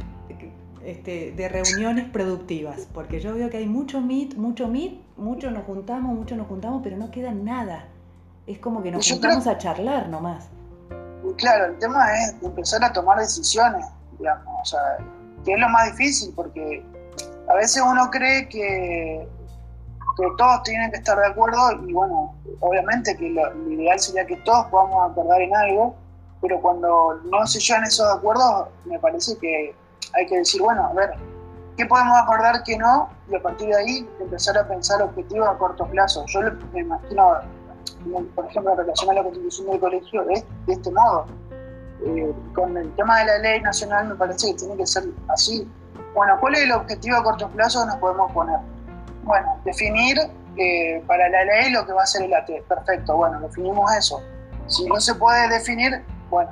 este, 0.83 1.31
de 1.31 1.47
reuniones 1.47 2.09
productivas, 2.09 2.85
porque 2.93 3.21
yo 3.21 3.33
veo 3.33 3.49
que 3.49 3.55
hay 3.55 3.65
mucho 3.65 4.01
meet, 4.01 4.35
mucho 4.35 4.67
meet, 4.67 4.99
mucho 5.15 5.51
nos 5.51 5.63
juntamos, 5.63 6.13
mucho 6.13 6.35
nos 6.35 6.47
juntamos, 6.47 6.81
pero 6.83 6.97
no 6.97 7.11
queda 7.11 7.31
nada. 7.31 7.85
Es 8.45 8.59
como 8.59 8.83
que 8.83 8.91
nos 8.91 9.09
juntamos 9.09 9.47
a 9.47 9.57
charlar 9.57 10.09
nomás. 10.09 10.49
Claro, 11.37 11.67
el 11.67 11.79
tema 11.79 12.13
es 12.13 12.35
empezar 12.43 12.83
a 12.83 12.91
tomar 12.91 13.19
decisiones, 13.19 13.85
digamos, 14.17 14.53
o 14.63 14.65
sea, 14.65 14.97
que 15.45 15.53
es 15.53 15.59
lo 15.61 15.69
más 15.69 15.91
difícil, 15.91 16.33
porque 16.35 16.83
a 17.47 17.53
veces 17.53 17.81
uno 17.89 18.09
cree 18.09 18.49
que, 18.49 19.29
que 20.19 20.27
todos 20.37 20.63
tienen 20.63 20.91
que 20.91 20.97
estar 20.97 21.17
de 21.17 21.27
acuerdo 21.27 21.57
y 21.87 21.93
bueno, 21.93 22.35
obviamente 22.59 23.15
que 23.15 23.29
lo, 23.29 23.71
ideal 23.71 23.99
sería 23.99 24.25
que 24.25 24.35
todos 24.37 24.65
podamos 24.67 25.11
acordar 25.11 25.41
en 25.41 25.55
algo, 25.55 25.95
pero 26.41 26.59
cuando 26.61 27.19
no 27.25 27.47
se 27.47 27.59
llegan 27.59 27.83
esos 27.83 28.07
acuerdos, 28.07 28.67
me 28.85 28.99
parece 28.99 29.37
que 29.37 29.75
hay 30.13 30.25
que 30.27 30.37
decir, 30.37 30.61
bueno, 30.61 30.85
a 30.87 30.93
ver, 30.93 31.11
¿qué 31.77 31.85
podemos 31.85 32.17
acordar 32.17 32.63
que 32.63 32.77
no? 32.77 33.09
Y 33.29 33.35
a 33.35 33.41
partir 33.41 33.69
de 33.69 33.77
ahí 33.77 34.09
empezar 34.19 34.57
a 34.57 34.67
pensar 34.67 35.01
objetivos 35.01 35.47
a 35.47 35.57
corto 35.57 35.85
plazo. 35.85 36.25
Yo 36.27 36.41
me 36.73 36.81
imagino, 36.81 37.35
por 38.35 38.45
ejemplo, 38.45 38.71
en 38.71 38.77
relación 38.77 39.09
a 39.11 39.13
la 39.13 39.23
constitución 39.23 39.67
del 39.67 39.79
colegio, 39.79 40.23
de, 40.25 40.45
de 40.65 40.73
este 40.73 40.91
modo. 40.91 41.25
Eh, 42.05 42.33
con 42.55 42.77
el 42.77 42.89
tema 42.95 43.19
de 43.19 43.25
la 43.25 43.37
ley 43.39 43.61
nacional 43.61 44.07
me 44.07 44.15
parece 44.15 44.47
que 44.47 44.53
tiene 44.53 44.77
que 44.77 44.87
ser 44.87 45.03
así. 45.27 45.69
Bueno, 46.15 46.37
¿cuál 46.39 46.55
es 46.55 46.61
el 46.63 46.71
objetivo 46.71 47.17
a 47.17 47.23
corto 47.23 47.49
plazo 47.49 47.81
que 47.81 47.87
nos 47.87 47.97
podemos 47.97 48.31
poner? 48.31 48.59
Bueno, 49.23 49.57
definir 49.65 50.17
eh, 50.57 51.03
para 51.07 51.29
la 51.29 51.43
ley 51.45 51.71
lo 51.71 51.85
que 51.85 51.93
va 51.93 52.03
a 52.03 52.05
ser 52.05 52.23
el 52.23 52.33
AT. 52.33 52.49
Perfecto, 52.67 53.15
bueno, 53.15 53.39
definimos 53.39 53.91
eso. 53.95 54.21
Si 54.67 54.85
no 54.85 54.99
se 54.99 55.15
puede 55.15 55.47
definir, 55.49 56.03
bueno, 56.29 56.51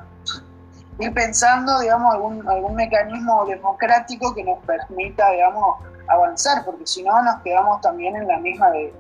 ir 0.99 1.13
pensando, 1.13 1.80
digamos, 1.80 2.13
algún, 2.13 2.47
algún 2.47 2.75
mecanismo 2.75 3.45
democrático 3.45 4.34
que 4.34 4.43
nos 4.43 4.60
permita, 4.65 5.30
digamos, 5.32 5.77
avanzar, 6.08 6.63
porque 6.65 6.88
si 6.88 7.03
no 7.03 7.21
nos 7.21 7.41
quedamos 7.41 7.82
también 7.82 8.15
en 8.15 8.27
la 8.27 8.38
misma 8.39 8.71
de, 8.71 8.93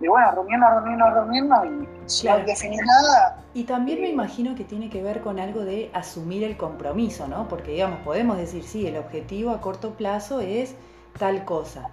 de 0.00 0.08
bueno, 0.08 0.30
reunirnos, 0.32 0.70
reunirnos, 0.70 1.14
reunirnos 1.14 1.66
y 1.66 1.88
si 2.06 2.28
no 2.28 2.38
definir 2.38 2.80
nada. 2.84 3.38
Y 3.54 3.64
también 3.64 4.00
me 4.00 4.08
imagino 4.08 4.54
que 4.54 4.64
tiene 4.64 4.88
que 4.88 5.02
ver 5.02 5.20
con 5.20 5.38
algo 5.38 5.60
de 5.60 5.90
asumir 5.92 6.44
el 6.44 6.56
compromiso, 6.56 7.28
¿no? 7.28 7.48
Porque, 7.48 7.72
digamos, 7.72 8.00
podemos 8.00 8.36
decir, 8.36 8.64
sí, 8.64 8.86
el 8.86 8.96
objetivo 8.96 9.50
a 9.50 9.60
corto 9.60 9.94
plazo 9.94 10.40
es 10.40 10.74
tal 11.18 11.44
cosa. 11.44 11.90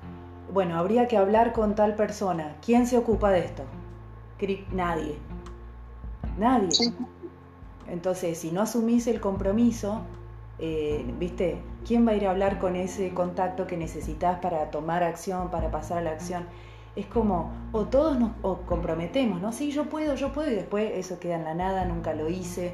Bueno, 0.52 0.78
habría 0.80 1.08
que 1.08 1.18
hablar 1.18 1.54
con 1.54 1.76
tal 1.76 1.96
persona. 1.96 2.56
¿Quién 2.66 2.88
se 2.88 2.98
ocupa 2.98 3.30
de 3.32 3.40
esto? 3.40 3.64
Nadie. 4.72 5.18
Nadie. 6.38 6.70
Entonces, 7.88 8.38
si 8.38 8.52
no 8.52 8.62
asumís 8.62 9.06
el 9.08 9.20
compromiso, 9.20 10.02
eh, 10.58 11.06
¿viste? 11.20 11.62
¿Quién 11.86 12.08
va 12.08 12.12
a 12.12 12.16
ir 12.16 12.26
a 12.28 12.32
hablar 12.32 12.60
con 12.60 12.76
ese 12.76 13.14
contacto 13.14 13.68
que 13.68 13.78
necesitas 13.78 14.40
para 14.40 14.72
tomar 14.72 15.04
acción, 15.04 15.52
para 15.52 15.70
pasar 15.72 16.00
a 16.00 16.02
la 16.02 16.12
acción? 16.12 16.46
Es 16.96 17.06
como, 17.06 17.52
o 17.72 17.86
todos 17.86 18.20
nos 18.20 18.32
comprometemos, 18.66 19.42
¿no? 19.42 19.52
Sí, 19.52 19.72
yo 19.72 19.86
puedo, 19.86 20.16
yo 20.16 20.32
puedo, 20.34 20.50
y 20.50 20.56
después 20.56 20.92
eso 20.96 21.20
queda 21.20 21.36
en 21.36 21.46
la 21.46 21.54
nada, 21.54 21.86
nunca 21.86 22.14
lo 22.14 22.30
hice. 22.30 22.74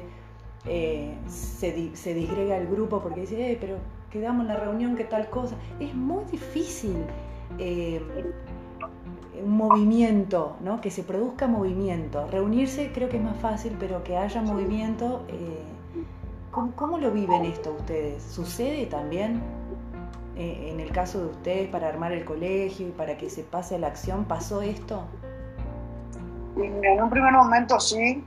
Eh, 0.64 1.14
se, 1.28 1.94
se, 1.94 2.14
disgrega 2.14 2.56
el 2.56 2.66
grupo 2.66 3.00
porque 3.00 3.20
dice, 3.20 3.52
eh, 3.52 3.58
pero 3.60 3.76
quedamos 4.10 4.42
en 4.42 4.48
la 4.48 4.56
reunión, 4.56 4.96
¿qué 4.96 5.04
tal 5.04 5.28
cosa? 5.30 5.56
Es 5.78 5.94
muy 5.94 6.24
difícil 6.24 6.96
eh, 7.58 8.00
un 9.42 9.56
movimiento, 9.56 10.56
¿no? 10.60 10.80
que 10.80 10.90
se 10.90 11.02
produzca 11.02 11.46
movimiento. 11.46 12.26
Reunirse 12.28 12.90
creo 12.92 13.08
que 13.08 13.18
es 13.18 13.22
más 13.22 13.36
fácil, 13.38 13.76
pero 13.78 14.02
que 14.02 14.16
haya 14.16 14.40
movimiento, 14.42 15.24
eh, 15.28 15.62
¿cómo, 16.50 16.98
lo 16.98 17.10
viven 17.10 17.44
esto 17.44 17.74
ustedes? 17.78 18.22
¿Sucede 18.22 18.86
también 18.86 19.42
eh, 20.36 20.70
en 20.70 20.80
el 20.80 20.90
caso 20.90 21.20
de 21.20 21.26
ustedes 21.26 21.68
para 21.68 21.88
armar 21.88 22.12
el 22.12 22.24
colegio 22.24 22.88
y 22.88 22.90
para 22.92 23.16
que 23.18 23.28
se 23.28 23.42
pase 23.42 23.74
a 23.76 23.78
la 23.78 23.88
acción? 23.88 24.24
¿Pasó 24.24 24.62
esto? 24.62 25.04
En 26.56 27.02
un 27.02 27.10
primer 27.10 27.32
momento 27.32 27.78
sí. 27.78 28.24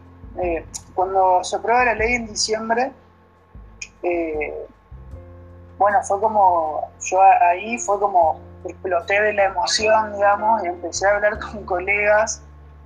Cuando 0.94 1.44
se 1.44 1.56
aprueba 1.56 1.86
la 1.86 1.96
ley 1.96 2.14
en 2.14 2.28
diciembre, 2.28 2.92
bueno, 5.80 5.98
fue 6.04 6.20
como, 6.20 6.92
yo 7.10 7.22
ahí 7.22 7.78
fue 7.80 8.00
como 8.00 8.40
exploté 8.66 9.22
de 9.22 9.34
la 9.34 9.46
emoción, 9.46 10.14
digamos, 10.14 10.64
y 10.64 10.68
empecé 10.68 11.08
a 11.08 11.16
hablar 11.16 11.40
con 11.52 11.66
colegas 11.66 12.42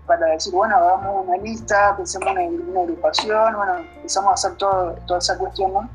para 0.05 0.25
decir, 0.27 0.53
bueno, 0.53 0.75
hagamos 0.75 1.25
una 1.27 1.37
lista, 1.37 1.95
pensemos 1.95 2.35
en 2.37 2.69
una 2.69 2.81
agrupación, 2.81 3.55
bueno, 3.55 3.77
empezamos 3.95 4.31
a 4.31 4.33
hacer 4.33 4.57
todo, 4.57 4.93
toda 5.07 5.19
esa 5.19 5.37
cuestión, 5.37 5.73
¿no? 5.73 5.89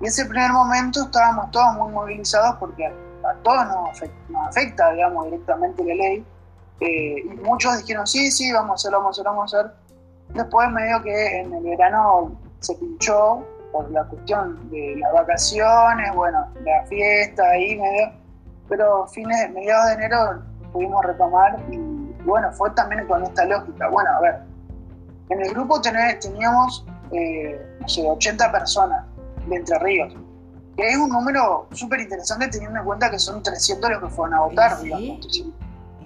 Y 0.00 0.06
ese 0.06 0.24
primer 0.24 0.50
momento 0.52 1.02
estábamos 1.02 1.50
todos 1.50 1.74
muy 1.76 1.92
movilizados 1.92 2.56
porque 2.56 2.86
a, 2.86 3.34
todos 3.42 3.66
nos 3.66 4.48
afecta, 4.48 4.90
digamos, 4.92 5.26
directamente 5.26 5.84
la 5.84 5.94
ley. 5.94 6.26
Eh, 6.80 7.16
y 7.24 7.36
muchos 7.44 7.78
dijeron, 7.78 8.06
sí, 8.06 8.30
sí, 8.32 8.52
vamos 8.52 8.70
a 8.70 8.74
hacerlo, 8.74 8.98
vamos 8.98 9.10
a 9.10 9.20
hacerlo, 9.20 9.30
vamos 9.30 9.54
a 9.54 9.58
hacer. 9.60 9.72
Después 10.30 10.70
medio 10.70 11.02
que 11.02 11.40
en 11.40 11.54
el 11.54 11.62
verano 11.62 12.32
se 12.60 12.74
pinchó 12.74 13.46
por 13.70 13.88
la 13.90 14.02
cuestión 14.04 14.68
de 14.70 14.96
las 14.98 15.12
vacaciones, 15.12 16.14
bueno, 16.14 16.46
la 16.64 16.84
fiesta 16.86 17.44
ahí 17.50 17.76
medio 17.76 18.21
pero 18.68 19.06
fines, 19.08 19.50
mediados 19.52 19.86
de 19.86 19.92
enero 19.94 20.42
pudimos 20.72 21.04
retomar 21.04 21.58
y, 21.70 21.78
bueno, 22.24 22.52
fue 22.52 22.70
también 22.70 23.06
con 23.06 23.22
esta 23.22 23.44
lógica. 23.44 23.88
Bueno, 23.88 24.10
a 24.10 24.20
ver, 24.20 24.40
en 25.28 25.40
el 25.40 25.50
grupo 25.50 25.80
teníamos, 25.80 26.86
eh, 27.12 27.60
no 27.80 27.88
sé, 27.88 28.02
80 28.08 28.52
personas 28.52 29.04
de 29.46 29.56
Entre 29.56 29.78
Ríos, 29.78 30.14
que 30.76 30.88
es 30.88 30.96
un 30.96 31.10
número 31.10 31.66
súper 31.72 32.00
interesante 32.00 32.48
teniendo 32.48 32.78
en 32.78 32.84
cuenta 32.84 33.10
que 33.10 33.18
son 33.18 33.42
300 33.42 33.90
los 33.90 34.02
que 34.02 34.08
fueron 34.08 34.34
a 34.34 34.40
votar, 34.42 34.78
¿Y 34.82 34.90
sí? 35.28 35.50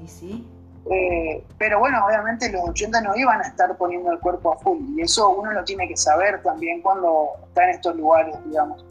¿Y 0.03 0.09
sí? 0.09 0.49
Eh, 0.88 1.45
pero 1.59 1.81
bueno, 1.81 2.05
obviamente 2.07 2.51
los 2.53 2.69
80 2.69 3.01
no 3.01 3.16
iban 3.16 3.40
a 3.40 3.45
estar 3.49 3.77
poniendo 3.77 4.12
el 4.12 4.21
cuerpo 4.21 4.53
a 4.53 4.59
full 4.59 4.79
y 4.97 5.03
eso 5.03 5.31
uno 5.31 5.51
lo 5.51 5.64
tiene 5.64 5.88
que 5.88 5.97
saber 5.97 6.40
también 6.42 6.81
cuando 6.81 7.31
está 7.49 7.64
en 7.64 7.71
estos 7.71 7.97
lugares, 7.97 8.37
digamos. 8.45 8.85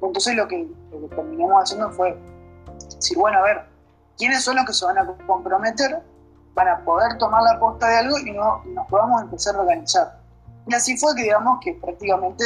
Entonces 0.00 0.36
lo 0.36 0.46
que, 0.46 0.68
lo 0.92 1.08
que 1.08 1.16
terminamos 1.16 1.62
haciendo 1.64 1.90
fue 1.90 2.16
decir, 2.88 3.18
bueno, 3.18 3.38
a 3.38 3.42
ver, 3.42 3.64
¿quiénes 4.16 4.42
son 4.44 4.56
los 4.56 4.64
que 4.64 4.72
se 4.72 4.84
van 4.84 4.98
a 4.98 5.06
comprometer 5.26 6.02
para 6.54 6.78
poder 6.84 7.16
tomar 7.18 7.42
la 7.42 7.58
posta 7.58 7.88
de 7.88 7.96
algo 7.98 8.18
y, 8.18 8.32
no, 8.32 8.62
nos 8.66 8.86
podamos 8.88 9.22
empezar 9.22 9.56
a 9.56 9.60
organizar? 9.60 10.18
Y 10.66 10.74
así 10.74 10.96
fue 10.96 11.14
que, 11.14 11.22
digamos, 11.22 11.58
que 11.62 11.74
prácticamente 11.74 12.44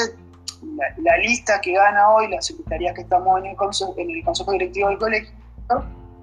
la, 0.99 1.16
lista 1.18 1.61
que 1.61 1.73
gana 1.73 2.11
hoy, 2.11 2.29
las 2.29 2.47
secretarías 2.47 2.94
que 2.94 3.03
estamos 3.03 3.38
en 3.40 3.47
el, 3.47 3.57
consejo, 3.57 3.94
en 3.97 4.11
el 4.11 4.25
consejo 4.25 4.53
directivo 4.53 4.88
del 4.88 4.99
colegio, 4.99 5.35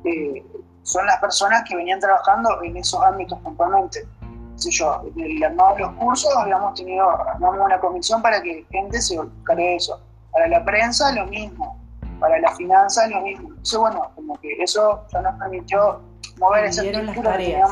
eh, 0.06 0.44
son 0.84 1.06
las 1.06 1.20
personas 1.20 1.64
que 1.68 1.76
venían 1.76 2.00
trabajando 2.00 2.62
en 2.64 2.78
esos 2.78 3.02
ámbitos 3.04 3.40
puntualmente. 3.40 4.08
Si 4.56 4.72
yo, 4.72 5.02
en 5.16 5.20
el 5.20 5.44
armado 5.44 5.76
de 5.76 5.82
los 5.82 5.94
cursos 5.94 6.32
habíamos 6.36 6.76
tenido, 6.76 7.10
armamos 7.10 7.66
una 7.66 7.80
comisión 7.80 8.22
para 8.22 8.42
que 8.42 8.66
gente 8.70 9.02
se 9.02 9.16
encargue 9.16 9.64
de 9.64 9.76
eso. 9.76 10.00
Para 10.32 10.48
la 10.48 10.64
prensa, 10.64 11.12
lo 11.12 11.26
mismo 11.28 11.81
para 12.22 12.40
la 12.40 12.56
finanza 12.56 13.08
lo 13.08 13.22
mismo. 13.22 13.50
Entonces, 13.50 13.80
bueno, 13.80 14.12
como 14.16 14.40
que 14.40 14.54
eso 14.64 15.06
ya 15.12 15.22
nos 15.22 15.38
permitió 15.40 16.00
mover 16.38 16.66
esa 16.66 16.84
las 16.84 17.22
tareas. 17.22 17.70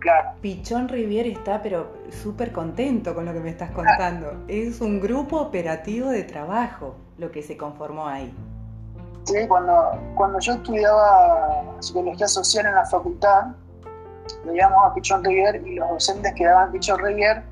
Claro. 0.00 0.30
Pichón 0.40 0.88
Rivier 0.88 1.26
está 1.26 1.62
pero 1.62 1.92
súper 2.10 2.52
contento 2.52 3.14
con 3.14 3.24
lo 3.24 3.32
que 3.32 3.40
me 3.40 3.50
estás 3.50 3.70
contando. 3.70 4.44
Es 4.48 4.80
un 4.80 5.00
grupo 5.00 5.40
operativo 5.40 6.10
de 6.10 6.24
trabajo 6.24 6.96
lo 7.18 7.30
que 7.30 7.42
se 7.42 7.56
conformó 7.56 8.06
ahí. 8.06 8.32
Sí, 9.24 9.46
cuando, 9.46 9.92
cuando 10.14 10.38
yo 10.40 10.54
estudiaba 10.54 11.62
psicología 11.80 12.28
social 12.28 12.66
en 12.66 12.74
la 12.74 12.86
facultad, 12.86 13.48
veíamos 14.44 14.78
a 14.84 14.94
Pichón 14.94 15.24
Rivier 15.24 15.62
y 15.66 15.74
los 15.76 15.88
docentes 15.88 16.32
que 16.34 16.46
daban 16.46 16.72
Pichón 16.72 16.98
Rivier 17.00 17.42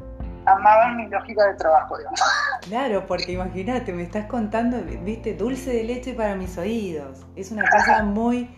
amaban 0.46 0.96
mi 0.96 1.08
lógica 1.08 1.46
de 1.46 1.54
trabajo, 1.54 1.98
digamos. 1.98 2.20
Claro, 2.66 3.06
porque 3.06 3.32
imagínate, 3.32 3.92
me 3.92 4.02
estás 4.02 4.26
contando, 4.26 4.78
viste, 5.04 5.34
dulce 5.34 5.72
de 5.72 5.84
leche 5.84 6.14
para 6.14 6.34
mis 6.34 6.58
oídos. 6.58 7.24
Es 7.36 7.52
una 7.52 7.62
cosa 7.70 8.02
muy, 8.02 8.50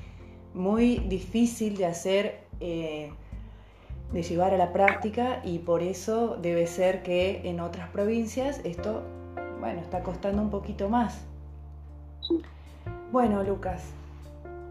muy 0.54 1.00
difícil 1.00 1.76
de 1.76 1.84
hacer, 1.84 2.46
eh, 2.60 3.12
de 4.12 4.22
llevar 4.22 4.54
a 4.54 4.56
la 4.56 4.72
práctica 4.72 5.40
y 5.44 5.58
por 5.58 5.82
eso 5.82 6.36
debe 6.36 6.66
ser 6.66 7.02
que 7.02 7.42
en 7.50 7.60
otras 7.60 7.90
provincias 7.90 8.62
esto, 8.64 9.02
bueno, 9.60 9.80
está 9.80 10.02
costando 10.02 10.40
un 10.40 10.48
poquito 10.48 10.88
más. 10.88 11.20
Bueno, 13.12 13.42
Lucas, 13.42 13.82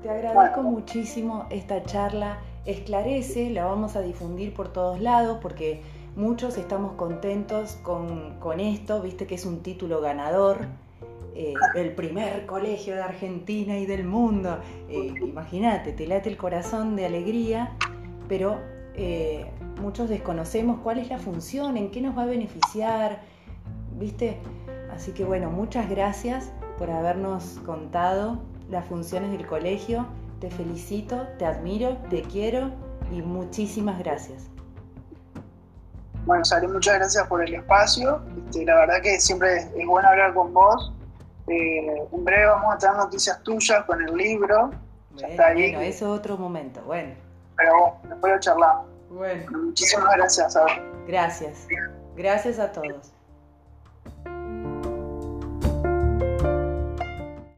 te 0.01 0.09
agradezco 0.09 0.63
muchísimo 0.63 1.45
esta 1.51 1.83
charla. 1.83 2.39
Esclarece, 2.65 3.49
la 3.49 3.65
vamos 3.65 3.95
a 3.95 4.01
difundir 4.01 4.53
por 4.53 4.73
todos 4.73 4.99
lados 4.99 5.37
porque 5.41 5.81
Muchos 6.17 6.57
estamos 6.57 6.93
contentos 6.93 7.77
con, 7.83 8.59
esto, 8.59 9.03
viste 9.03 9.27
que 9.27 9.35
es 9.35 9.45
un 9.45 9.59
título 9.59 10.01
ganador, 10.01 10.65
eh, 11.35 11.53
el 11.75 11.93
primer 11.93 12.47
colegio 12.47 12.95
de 12.95 13.03
Argentina 13.03 13.77
y 13.77 13.85
del 13.85 14.03
mundo. 14.03 14.57
Eh, 14.89 15.13
imagínate, 15.21 15.93
te 15.93 16.07
late 16.07 16.29
el 16.29 16.37
corazón 16.37 16.95
de 16.95 17.05
alegría, 17.05 17.77
pero 18.27 18.59
eh, 18.95 19.45
muchos 19.79 20.09
desconocemos 20.09 20.79
cuál 20.79 20.97
es 20.97 21.07
la 21.09 21.19
función, 21.19 21.77
en 21.77 21.91
qué 21.91 22.01
nos 22.01 22.17
va 22.17 22.23
a 22.23 22.25
beneficiar, 22.25 23.21
¿viste? 23.99 24.39
Así 24.91 25.11
que 25.11 25.23
bueno, 25.23 25.51
muchas 25.51 25.87
gracias 25.87 26.51
por 26.79 26.89
habernos 26.89 27.59
contado 27.63 28.39
las 28.71 28.87
funciones 28.87 29.31
del 29.31 29.45
colegio. 29.45 30.07
Te 30.39 30.49
felicito, 30.49 31.27
te 31.37 31.45
admiro, 31.45 31.95
te 32.09 32.23
quiero 32.23 32.71
y 33.15 33.21
muchísimas 33.21 33.99
gracias. 33.99 34.56
Bueno, 36.27 36.43
Sari, 36.43 36.67
muchas 36.67 36.95
gracias 36.95 37.25
por 37.27 37.41
el 37.41 37.55
espacio. 37.55 38.21
Este, 38.45 38.65
la 38.65 38.75
verdad 38.75 39.01
que 39.01 39.17
siempre 39.17 39.59
es 39.59 39.85
bueno 39.87 40.09
hablar 40.09 40.33
con 40.33 40.53
vos. 40.53 40.91
Eh, 41.47 42.05
en 42.11 42.25
breve 42.25 42.45
vamos 42.47 42.75
a 42.75 42.77
tener 42.77 42.97
noticias 42.97 43.41
tuyas 43.43 43.85
con 43.85 44.01
el 44.03 44.13
libro. 44.13 44.71
Bueno, 45.11 45.27
está 45.29 45.47
ahí. 45.47 45.71
bueno 45.71 45.87
eso 45.87 46.13
es 46.13 46.19
otro 46.19 46.37
momento. 46.37 46.81
Bueno. 46.81 47.13
Pero 47.55 47.71
bueno, 47.79 47.95
después 48.09 48.33
lo 48.33 48.39
charlamos. 48.41 48.87
Bueno. 49.09 49.51
Muchísimas 49.51 50.17
gracias. 50.17 50.57
Gracias. 51.07 51.65
Gracias 52.17 52.59
a 52.59 52.73
todos. 52.73 53.16